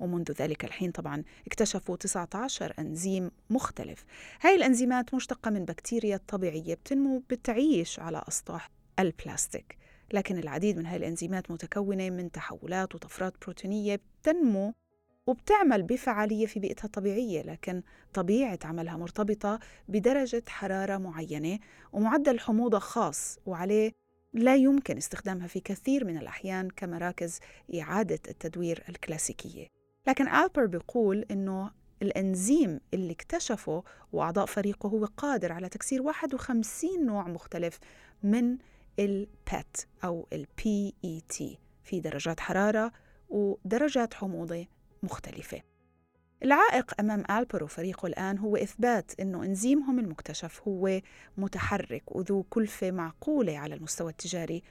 ومنذ 0.00 0.32
ذلك 0.32 0.64
الحين 0.64 0.90
طبعا 0.90 1.22
اكتشفوا 1.46 1.96
19 1.96 2.74
أنزيم 2.78 3.30
مختلف. 3.50 4.04
هاي 4.40 4.54
الأنزيمات 4.54 5.14
مشتقة 5.14 5.50
من 5.50 5.64
بكتيريا 5.64 6.20
طبيعية 6.28 6.74
بتنمو 6.74 7.22
بتعيش 7.30 8.00
على 8.00 8.22
أسطح 8.28 8.70
البلاستيك. 8.98 9.78
لكن 10.12 10.38
العديد 10.38 10.76
من 10.78 10.86
هاي 10.86 10.96
الإنزيمات 10.96 11.50
متكونة 11.50 12.10
من 12.10 12.30
تحولات 12.30 12.94
وطفرات 12.94 13.34
بروتينية 13.42 14.00
بتنمو 14.22 14.72
وبتعمل 15.26 15.82
بفعالية 15.82 16.46
في 16.46 16.60
بيئتها 16.60 16.84
الطبيعية 16.84 17.42
لكن 17.42 17.82
طبيعة 18.14 18.58
عملها 18.64 18.96
مرتبطة 18.96 19.58
بدرجة 19.88 20.42
حرارة 20.48 20.96
معينة 20.96 21.58
ومعدل 21.92 22.40
حموضة 22.40 22.78
خاص 22.78 23.38
وعليه 23.46 23.92
لا 24.34 24.56
يمكن 24.56 24.96
استخدامها 24.96 25.46
في 25.46 25.60
كثير 25.60 26.04
من 26.04 26.18
الأحيان 26.18 26.70
كمراكز 26.70 27.40
إعادة 27.80 28.20
التدوير 28.28 28.84
الكلاسيكية. 28.88 29.66
لكن 30.06 30.28
ألبر 30.28 30.66
بيقول 30.66 31.24
إنه 31.30 31.70
الأنزيم 32.02 32.80
اللي 32.94 33.12
اكتشفه 33.12 33.84
وأعضاء 34.12 34.46
فريقه 34.46 34.88
هو 34.88 35.04
قادر 35.04 35.52
على 35.52 35.68
تكسير 35.68 36.02
51 36.02 37.06
نوع 37.06 37.28
مختلف 37.28 37.78
من 38.22 38.58
البيت 38.98 39.76
أو 40.04 40.26
ال 40.32 40.94
PET 41.04 41.58
في 41.84 42.00
درجات 42.00 42.40
حرارة 42.40 42.92
ودرجات 43.28 44.14
حموضة 44.14 44.66
مختلفة. 45.02 45.60
العائق 46.42 47.00
أمام 47.00 47.24
ألبر 47.30 47.64
وفريقه 47.64 48.06
الآن 48.06 48.38
هو 48.38 48.56
إثبات 48.56 49.12
أنه 49.20 49.44
إنزيمهم 49.44 49.98
المكتشف 49.98 50.62
هو 50.68 51.00
متحرك 51.36 52.16
وذو 52.16 52.42
كلفة 52.42 52.90
معقولة 52.90 53.58
على 53.58 53.74
المستوى 53.74 54.10
التجاري. 54.10 54.62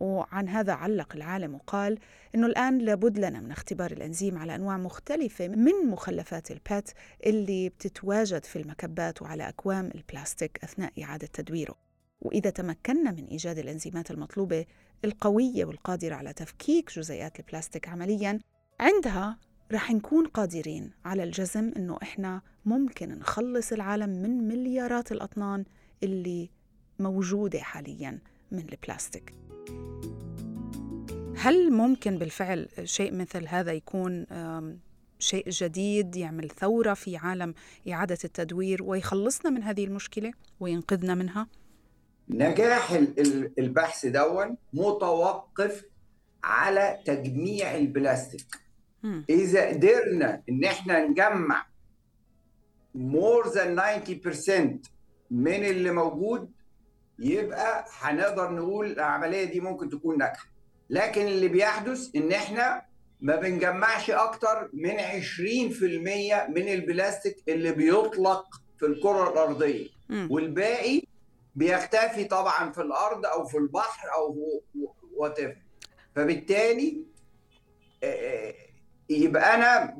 وعن 0.00 0.48
هذا 0.48 0.72
علق 0.72 1.16
العالم 1.16 1.54
وقال 1.54 1.98
أنه 2.34 2.46
الآن 2.46 2.78
لابد 2.78 3.18
لنا 3.18 3.40
من 3.40 3.50
اختبار 3.50 3.90
الأنزيم 3.90 4.38
على 4.38 4.54
أنواع 4.54 4.76
مختلفة 4.76 5.48
من 5.48 5.86
مخلفات 5.90 6.50
البات 6.50 6.90
اللي 7.26 7.68
بتتواجد 7.68 8.44
في 8.44 8.56
المكبات 8.56 9.22
وعلى 9.22 9.48
أكوام 9.48 9.90
البلاستيك 9.94 10.58
أثناء 10.64 11.02
إعادة 11.02 11.26
تدويره. 11.26 11.74
وإذا 12.20 12.50
تمكنا 12.50 13.10
من 13.10 13.26
إيجاد 13.26 13.58
الأنزيمات 13.58 14.10
المطلوبة 14.10 14.66
القوية 15.04 15.64
والقادرة 15.64 16.14
على 16.14 16.32
تفكيك 16.32 16.92
جزيئات 16.92 17.40
البلاستيك 17.40 17.88
عملياً 17.88 18.38
عندها 18.80 19.38
رح 19.72 19.90
نكون 19.90 20.26
قادرين 20.26 20.90
على 21.04 21.24
الجزم 21.24 21.72
إنه 21.76 21.98
إحنا 22.02 22.42
ممكن 22.64 23.08
نخلص 23.18 23.72
العالم 23.72 24.10
من 24.10 24.48
مليارات 24.48 25.12
الأطنان 25.12 25.64
اللي 26.02 26.50
موجودة 26.98 27.60
حاليا 27.60 28.18
من 28.52 28.68
البلاستيك 28.72 29.34
هل 31.36 31.72
ممكن 31.72 32.18
بالفعل 32.18 32.68
شيء 32.84 33.14
مثل 33.14 33.48
هذا 33.48 33.72
يكون 33.72 34.26
شيء 35.18 35.50
جديد 35.50 36.16
يعمل 36.16 36.50
ثورة 36.50 36.94
في 36.94 37.16
عالم 37.16 37.54
إعادة 37.92 38.18
التدوير 38.24 38.82
ويخلصنا 38.82 39.50
من 39.50 39.62
هذه 39.62 39.84
المشكلة 39.84 40.32
وينقذنا 40.60 41.14
منها؟ 41.14 41.46
نجاح 42.28 42.92
البحث 43.58 44.06
دون 44.06 44.56
متوقف 44.72 45.84
على 46.44 46.98
تجميع 47.04 47.76
البلاستيك 47.76 48.62
إذا 49.30 49.68
قدرنا 49.68 50.42
إن 50.48 50.64
إحنا 50.64 51.06
نجمع 51.06 51.66
more 52.96 53.44
than 53.46 53.78
90% 53.78 54.50
من 55.30 55.64
اللي 55.64 55.90
موجود 55.90 56.50
يبقى 57.18 57.84
هنقدر 58.00 58.52
نقول 58.52 58.86
العملية 58.92 59.44
دي 59.44 59.60
ممكن 59.60 59.88
تكون 59.90 60.18
ناجحة. 60.18 60.46
لكن 60.90 61.26
اللي 61.26 61.48
بيحدث 61.48 62.08
إن 62.16 62.32
إحنا 62.32 62.82
ما 63.20 63.36
بنجمعش 63.36 64.10
أكتر 64.10 64.70
من 64.72 64.90
20% 64.98 66.48
من 66.48 66.68
البلاستيك 66.68 67.36
اللي 67.48 67.72
بيطلق 67.72 68.46
في 68.78 68.86
الكرة 68.86 69.30
الأرضية. 69.32 69.88
والباقي 70.30 71.02
بيختفي 71.54 72.24
طبعا 72.24 72.72
في 72.72 72.80
الأرض 72.82 73.26
أو 73.26 73.44
في 73.46 73.58
البحر 73.58 74.08
أو 74.16 74.36
وات 75.16 75.38
فبالتالي 76.16 77.04
يبقى 79.12 79.54
أنا 79.54 79.96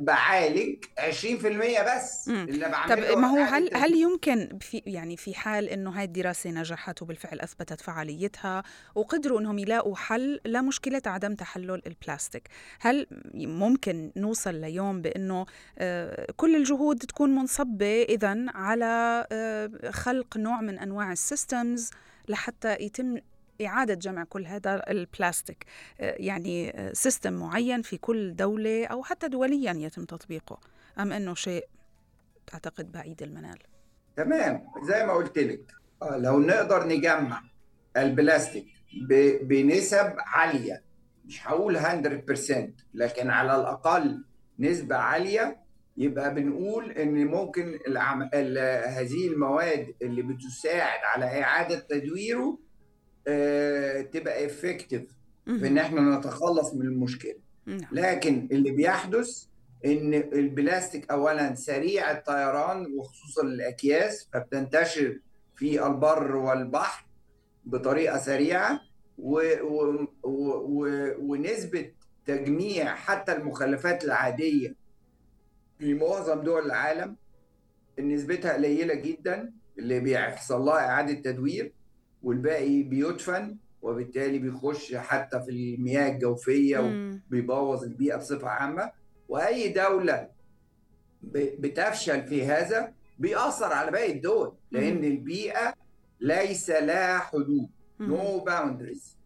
بعالج 0.00 0.84
20% 0.98 1.96
بس. 1.96 2.28
اللي 2.28 2.68
بعمله 2.68 3.12
طب 3.14 3.18
ما 3.18 3.28
هو 3.28 3.38
هل 3.38 3.70
هل 3.76 3.94
يمكن 3.94 4.58
في 4.60 4.82
يعني 4.86 5.16
في 5.16 5.34
حال 5.34 5.68
إنه 5.68 5.90
هاي 5.90 6.04
الدراسة 6.04 6.50
نجحت 6.50 7.02
وبالفعل 7.02 7.40
أثبتت 7.40 7.80
فعاليتها 7.80 8.62
وقدروا 8.94 9.40
إنهم 9.40 9.58
يلاقوا 9.58 9.96
حل 9.96 10.40
لمشكله 10.44 11.02
عدم 11.06 11.34
تحلل 11.34 11.82
البلاستيك، 11.86 12.48
هل 12.80 13.06
ممكن 13.34 14.12
نوصل 14.16 14.54
ليوم 14.54 15.02
بإنه 15.02 15.46
آه، 15.78 16.26
كل 16.36 16.56
الجهود 16.56 16.98
تكون 16.98 17.34
منصبة 17.34 18.02
اذا 18.02 18.44
على 18.54 19.26
آه، 19.32 19.70
خلق 19.90 20.36
نوع 20.36 20.60
من 20.60 20.78
أنواع 20.78 21.12
السيستمز 21.12 21.90
لحتى 22.28 22.76
يتم 22.80 23.18
إعادة 23.62 23.94
جمع 23.94 24.24
كل 24.24 24.46
هذا 24.46 24.90
البلاستيك 24.90 25.64
آه، 26.00 26.16
يعني 26.18 26.72
system 26.92 27.34
آه، 27.34 27.46
معين 27.46 27.82
في 27.82 27.96
كل 27.98 28.36
دولة 28.36 28.86
أو 28.86 29.02
حتى 29.02 29.28
دوليا 29.28 29.72
يتم 29.72 30.04
تطبيقه 30.04 30.60
أم 30.98 31.12
أنه 31.12 31.34
شيء 31.34 31.68
تعتقد 32.46 32.92
بعيد 32.92 33.22
المنال 33.22 33.58
تمام 34.16 34.66
زي 34.82 35.06
ما 35.06 35.12
قلت 35.12 35.38
لك 35.38 35.72
آه، 36.02 36.16
لو 36.16 36.40
نقدر 36.40 36.88
نجمع 36.88 37.42
البلاستيك 37.96 38.66
بنسب 39.42 40.14
عالية 40.18 40.82
مش 41.24 41.48
هقول 41.48 41.78
100% 41.78 42.70
لكن 42.94 43.30
على 43.30 43.56
الأقل 43.56 44.24
نسبة 44.58 44.96
عالية 44.96 45.66
يبقى 45.96 46.34
بنقول 46.34 46.90
إن 46.90 47.26
ممكن. 47.26 47.78
هذه 48.86 49.28
المواد 49.28 49.94
اللي 50.02 50.22
بتساعد 50.22 51.00
على 51.04 51.42
إعادة 51.42 51.78
تدويره 51.78 52.58
تبقى 54.12 54.46
افكتيف 54.46 55.02
في 55.44 55.66
إن 55.66 55.78
إحنا 55.78 56.18
نتخلص 56.18 56.74
من 56.74 56.82
المشكلة. 56.86 57.34
نعم. 57.66 57.80
لكن 57.92 58.48
اللي 58.52 58.70
بيحدث 58.70 59.44
إن 59.84 60.14
البلاستيك 60.14 61.10
اولا 61.10 61.54
سريع 61.54 62.10
الطيران 62.10 62.86
وخصوصا 62.98 63.42
الأكياس 63.42 64.28
فبتنتشر 64.32 65.18
في 65.54 65.86
البر 65.86 66.36
والبحر 66.36 67.06
بطريقة 67.64 68.18
سريعة 68.18 68.80
و 69.18 69.40
و 69.62 70.06
و 70.22 70.86
ونسبة 71.18 71.90
تجميع 72.26 72.94
حتى 72.94 73.32
المخلفات 73.32 74.04
العادية 74.04 74.74
في 75.78 75.94
معظم 75.94 76.40
دول 76.42 76.66
العالم 76.66 77.16
نسبتها 77.98 78.52
قليلة 78.52 78.94
جدا 78.94 79.52
اللي 79.78 80.00
بيحصل 80.00 80.60
لها 80.60 80.88
إعادة 80.88 81.12
تدوير. 81.12 81.72
والباقي 82.26 82.82
بيدفن 82.82 83.56
وبالتالي 83.82 84.38
بيخش 84.38 84.94
حتى 84.94 85.40
في 85.40 85.50
المياه 85.50 86.08
الجوفية 86.12 86.78
وبيبوظ 86.78 87.84
البيئة 87.84 88.16
بصفة 88.16 88.48
عامة. 88.48 88.90
وأي 89.28 89.68
دولة 89.68 90.28
بتفشل 91.32 92.26
في 92.26 92.44
هذا 92.44 92.92
بيأثر 93.18 93.72
على 93.72 93.90
باقي 93.90 94.12
الدول 94.12 94.52
لأن 94.70 95.04
البيئة 95.04 95.74
ليس 96.20 96.70
لها 96.70 97.18
حدود. 97.18 97.68
no 98.00 98.44
no 98.44 98.56
boundaries 98.56 99.16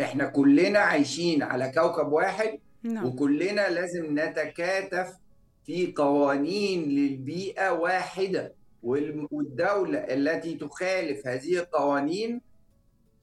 إحنا 0.00 0.26
كلنا 0.26 0.78
عايشين 0.78 1.42
على 1.42 1.72
كوكب 1.74 2.12
واحد 2.12 2.58
no. 2.86 3.04
وكلنا 3.04 3.70
لازم 3.70 4.18
نتكاتف 4.18 5.16
في 5.64 5.92
قوانين 5.96 6.88
للبيئة 6.88 7.70
واحدة. 7.70 8.54
والدولة 8.82 9.98
التي 9.98 10.54
تخالف 10.54 11.26
هذه 11.26 11.58
القوانين 11.58 12.40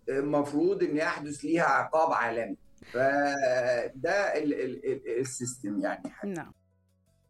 المفروض 0.10 0.84
إن 0.84 0.98
يحدث 0.98 1.46
ليها 1.46 1.64
عقاب 1.64 2.12
عالمي 2.14 2.58
فده 2.92 4.34
السيستم 5.20 5.80
يعني. 5.80 6.12
نعم 6.26 6.52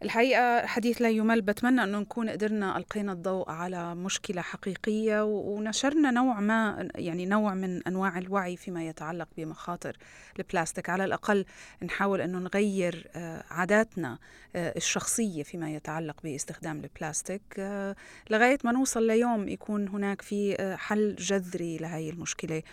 الحقيقة 0.03 0.65
حديث 0.65 1.01
لا 1.01 1.09
يمل 1.09 1.41
بتمنى 1.41 1.83
أنه 1.83 1.99
نكون 1.99 2.29
قدرنا 2.29 2.77
ألقينا 2.77 3.11
الضوء 3.11 3.49
على 3.49 3.95
مشكلة 3.95 4.41
حقيقية 4.41 5.23
ونشرنا 5.23 6.11
نوع 6.11 6.39
ما 6.39 6.89
يعني 6.95 7.25
نوع 7.25 7.53
من 7.53 7.87
أنواع 7.87 8.17
الوعي 8.17 8.57
فيما 8.57 8.87
يتعلق 8.87 9.27
بمخاطر 9.37 9.97
البلاستيك. 10.39 10.89
على 10.89 11.05
الأقل 11.05 11.45
نحاول 11.83 12.21
أنه 12.21 12.39
نغير 12.39 13.07
آه، 13.15 13.43
عاداتنا 13.49 14.17
آه، 14.55 14.73
الشخصية 14.77 15.43
فيما 15.43 15.71
يتعلق 15.73 16.15
باستخدام 16.23 16.79
البلاستيك 16.79 17.41
آه، 17.59 17.95
لغاية 18.29 18.57
ما 18.63 18.71
نوصل 18.71 19.07
ليوم 19.07 19.47
يكون 19.47 19.87
هناك 19.87 20.21
في 20.21 20.75
حل 20.79 21.15
جذري 21.15 21.77
لهي 21.77 22.09
المشكلة 22.09 22.63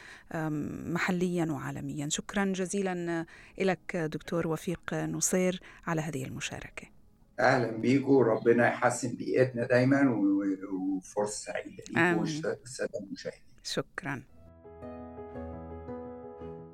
محليا 0.94 1.46
وعالميا. 1.50 2.08
شكرا 2.08 2.44
جزيلا 2.44 3.26
لك 3.58 3.96
دكتور 3.96 4.48
وفيق 4.48 4.94
نصير 4.94 5.60
على 5.86 6.00
هذه 6.00 6.24
المشاركة. 6.24 6.95
أهلا 7.40 7.70
بيكم 7.70 8.16
ربنا 8.18 8.66
يحسن 8.66 9.16
بيئتنا 9.16 9.66
دايما 9.66 10.10
وفرصة 10.72 11.52
سعيدة 11.52 11.84
ليكم 11.88 12.18
والساده 12.18 12.98
المشاهدين. 13.00 13.40
شكرا. 13.62 14.22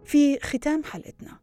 في 0.04 0.38
ختام 0.40 0.84
حلقتنا. 0.84 1.38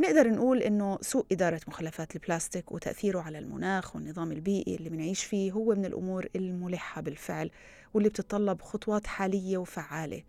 نقدر 0.00 0.28
نقول 0.30 0.62
إنه 0.62 0.98
سوء 1.00 1.26
إدارة 1.32 1.60
مخلفات 1.68 2.16
البلاستيك 2.16 2.72
وتأثيره 2.72 3.20
على 3.20 3.38
المناخ 3.38 3.96
والنظام 3.96 4.32
البيئي 4.32 4.76
اللي 4.76 4.90
بنعيش 4.90 5.24
فيه 5.24 5.52
هو 5.52 5.74
من 5.74 5.84
الأمور 5.84 6.26
الملحة 6.36 7.00
بالفعل 7.00 7.50
واللي 7.94 8.08
بتتطلب 8.08 8.62
خطوات 8.62 9.06
حالية 9.06 9.58
وفعالة. 9.58 10.22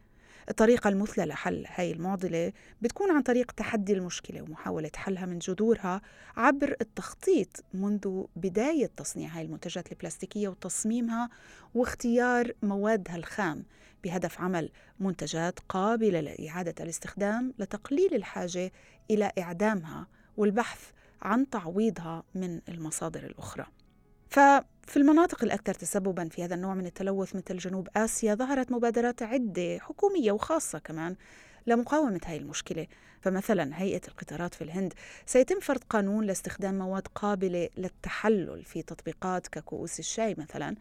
الطريقة 0.49 0.87
المثلى 0.87 1.25
لحل 1.25 1.65
هاي 1.75 1.91
المعضلة 1.91 2.53
بتكون 2.81 3.11
عن 3.11 3.21
طريق 3.21 3.51
تحدي 3.51 3.93
المشكلة 3.93 4.41
ومحاولة 4.41 4.91
حلها 4.95 5.25
من 5.25 5.39
جذورها 5.39 6.01
عبر 6.37 6.75
التخطيط 6.81 7.63
منذ 7.73 8.23
بداية 8.35 8.91
تصنيع 8.97 9.29
هاي 9.29 9.41
المنتجات 9.41 9.91
البلاستيكية 9.91 10.47
وتصميمها 10.47 11.29
واختيار 11.73 12.51
موادها 12.63 13.15
الخام 13.15 13.65
بهدف 14.03 14.41
عمل 14.41 14.69
منتجات 14.99 15.59
قابلة 15.69 16.19
لإعادة 16.19 16.83
الاستخدام 16.83 17.53
لتقليل 17.59 18.15
الحاجة 18.15 18.71
إلى 19.11 19.31
إعدامها 19.39 20.07
والبحث 20.37 20.91
عن 21.21 21.49
تعويضها 21.49 22.23
من 22.35 22.61
المصادر 22.69 23.23
الأخرى. 23.23 23.65
ففي 24.87 24.97
المناطق 24.97 25.43
الأكثر 25.43 25.73
تسببا 25.73 26.29
في 26.29 26.43
هذا 26.43 26.55
النوع 26.55 26.73
من 26.73 26.85
التلوث 26.85 27.35
مثل 27.35 27.57
جنوب 27.57 27.87
آسيا 27.95 28.35
ظهرت 28.35 28.71
مبادرات 28.71 29.23
عدة 29.23 29.79
حكومية 29.79 30.31
وخاصة 30.31 30.79
كمان 30.79 31.15
لمقاومة 31.67 32.19
هذه 32.25 32.37
المشكلة. 32.37 32.87
فمثلا 33.21 33.81
هيئة 33.81 34.01
القطارات 34.07 34.53
في 34.53 34.63
الهند 34.63 34.93
سيتم 35.25 35.59
فرض 35.59 35.83
قانون 35.89 36.25
لاستخدام 36.25 36.77
مواد 36.77 37.07
قابلة 37.15 37.69
للتحلل 37.77 38.63
في 38.65 38.81
تطبيقات 38.81 39.47
ككؤوس 39.47 39.99
الشاي 39.99 40.35
مثلا 40.37 40.75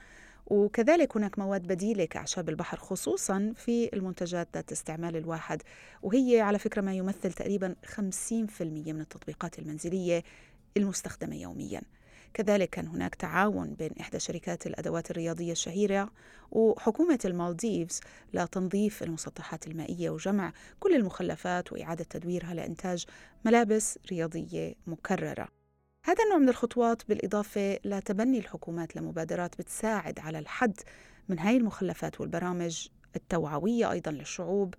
وكذلك 0.46 1.16
هناك 1.16 1.38
مواد 1.38 1.66
بديلة 1.66 2.04
كأعشاب 2.04 2.48
البحر 2.48 2.76
خصوصا 2.76 3.52
في 3.56 3.90
المنتجات 3.94 4.48
ذات 4.54 4.72
استعمال 4.72 5.16
الواحد. 5.16 5.62
وهي 6.02 6.40
على 6.40 6.58
فكرة 6.58 6.82
ما 6.82 6.94
يمثل 6.94 7.32
تقريبا 7.32 7.74
50% 7.86 8.62
من 8.62 9.00
التطبيقات 9.00 9.58
المنزلية 9.58 10.22
المستخدمة 10.76 11.36
يومياً. 11.36 11.82
كذلك 12.34 12.70
كان 12.70 12.86
هناك 12.86 13.14
تعاون 13.14 13.74
بين 13.74 13.90
إحدى 14.00 14.18
شركات 14.18 14.66
الأدوات 14.66 15.10
الرياضية 15.10 15.52
الشهيرة 15.52 16.10
وحكومة 16.50 17.18
المالديفز 17.24 18.00
لتنظيف 18.34 19.02
المسطحات 19.02 19.66
المائية 19.66 20.10
وجمع 20.10 20.52
كل 20.80 20.94
المخلفات 20.94 21.72
وإعادة 21.72 22.04
تدويرها 22.04 22.54
لإنتاج 22.54 23.06
ملابس 23.44 23.98
رياضية 24.10 24.74
مكررة. 24.86 25.48
هذا 26.04 26.24
النوع 26.24 26.38
من 26.38 26.48
الخطوات 26.48 27.02
بالإضافة 27.08 27.78
لتبني 27.84 28.38
الحكومات 28.38 28.96
لمبادرات 28.96 29.58
بتساعد 29.58 30.18
على 30.18 30.38
الحد 30.38 30.80
من 31.28 31.38
هاي 31.38 31.56
المخلفات 31.56 32.20
والبرامج 32.20 32.88
التوعوية 33.16 33.90
أيضا 33.92 34.10
للشعوب 34.10 34.74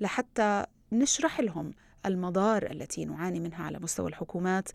لحتى 0.00 0.64
نشرح 0.92 1.40
لهم 1.40 1.74
المضار 2.06 2.70
التي 2.70 3.04
نعاني 3.04 3.40
منها 3.40 3.64
على 3.64 3.78
مستوى 3.78 4.08
الحكومات 4.08 4.68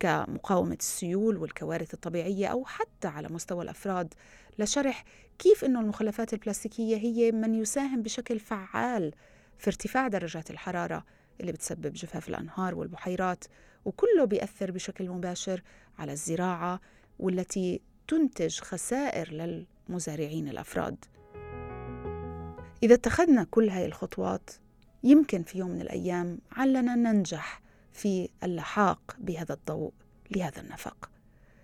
كمقاومة 0.00 0.76
السيول 0.80 1.36
والكوارث 1.36 1.94
الطبيعية 1.94 2.46
أو 2.46 2.64
حتى 2.64 3.08
على 3.08 3.28
مستوى 3.28 3.64
الأفراد 3.64 4.14
لشرح 4.58 5.04
كيف 5.38 5.64
أن 5.64 5.76
المخلفات 5.76 6.32
البلاستيكية 6.32 6.96
هي 6.96 7.32
من 7.32 7.54
يساهم 7.54 8.02
بشكل 8.02 8.38
فعال 8.38 9.14
في 9.58 9.66
ارتفاع 9.66 10.08
درجات 10.08 10.50
الحرارة 10.50 11.04
اللي 11.40 11.52
بتسبب 11.52 11.92
جفاف 11.92 12.28
الأنهار 12.28 12.74
والبحيرات 12.74 13.44
وكله 13.84 14.24
بيأثر 14.24 14.70
بشكل 14.70 15.08
مباشر 15.08 15.62
على 15.98 16.12
الزراعة 16.12 16.80
والتي 17.18 17.80
تنتج 18.08 18.60
خسائر 18.60 19.32
للمزارعين 19.88 20.48
الأفراد. 20.48 21.04
إذا 22.82 22.94
اتخذنا 22.94 23.46
كل 23.50 23.68
هاي 23.68 23.86
الخطوات 23.86 24.50
يمكن 25.04 25.42
في 25.42 25.58
يوم 25.58 25.70
من 25.70 25.80
الأيام 25.80 26.38
علنا 26.52 26.94
ننجح 26.94 27.60
في 27.96 28.28
اللحاق 28.42 29.16
بهذا 29.18 29.54
الضوء 29.54 29.92
لهذا 30.30 30.60
النفق. 30.60 31.10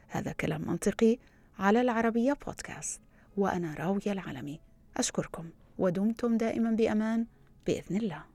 هذا 0.08 0.32
كلام 0.32 0.68
منطقي 0.68 1.18
على 1.58 1.80
العربية 1.80 2.32
بودكاست 2.46 3.00
وأنا 3.36 3.74
راوية 3.74 4.12
العالمي 4.12 4.60
أشكركم 4.96 5.50
ودمتم 5.78 6.36
دائما 6.36 6.70
بأمان 6.70 7.26
بإذن 7.66 7.96
الله. 7.96 8.31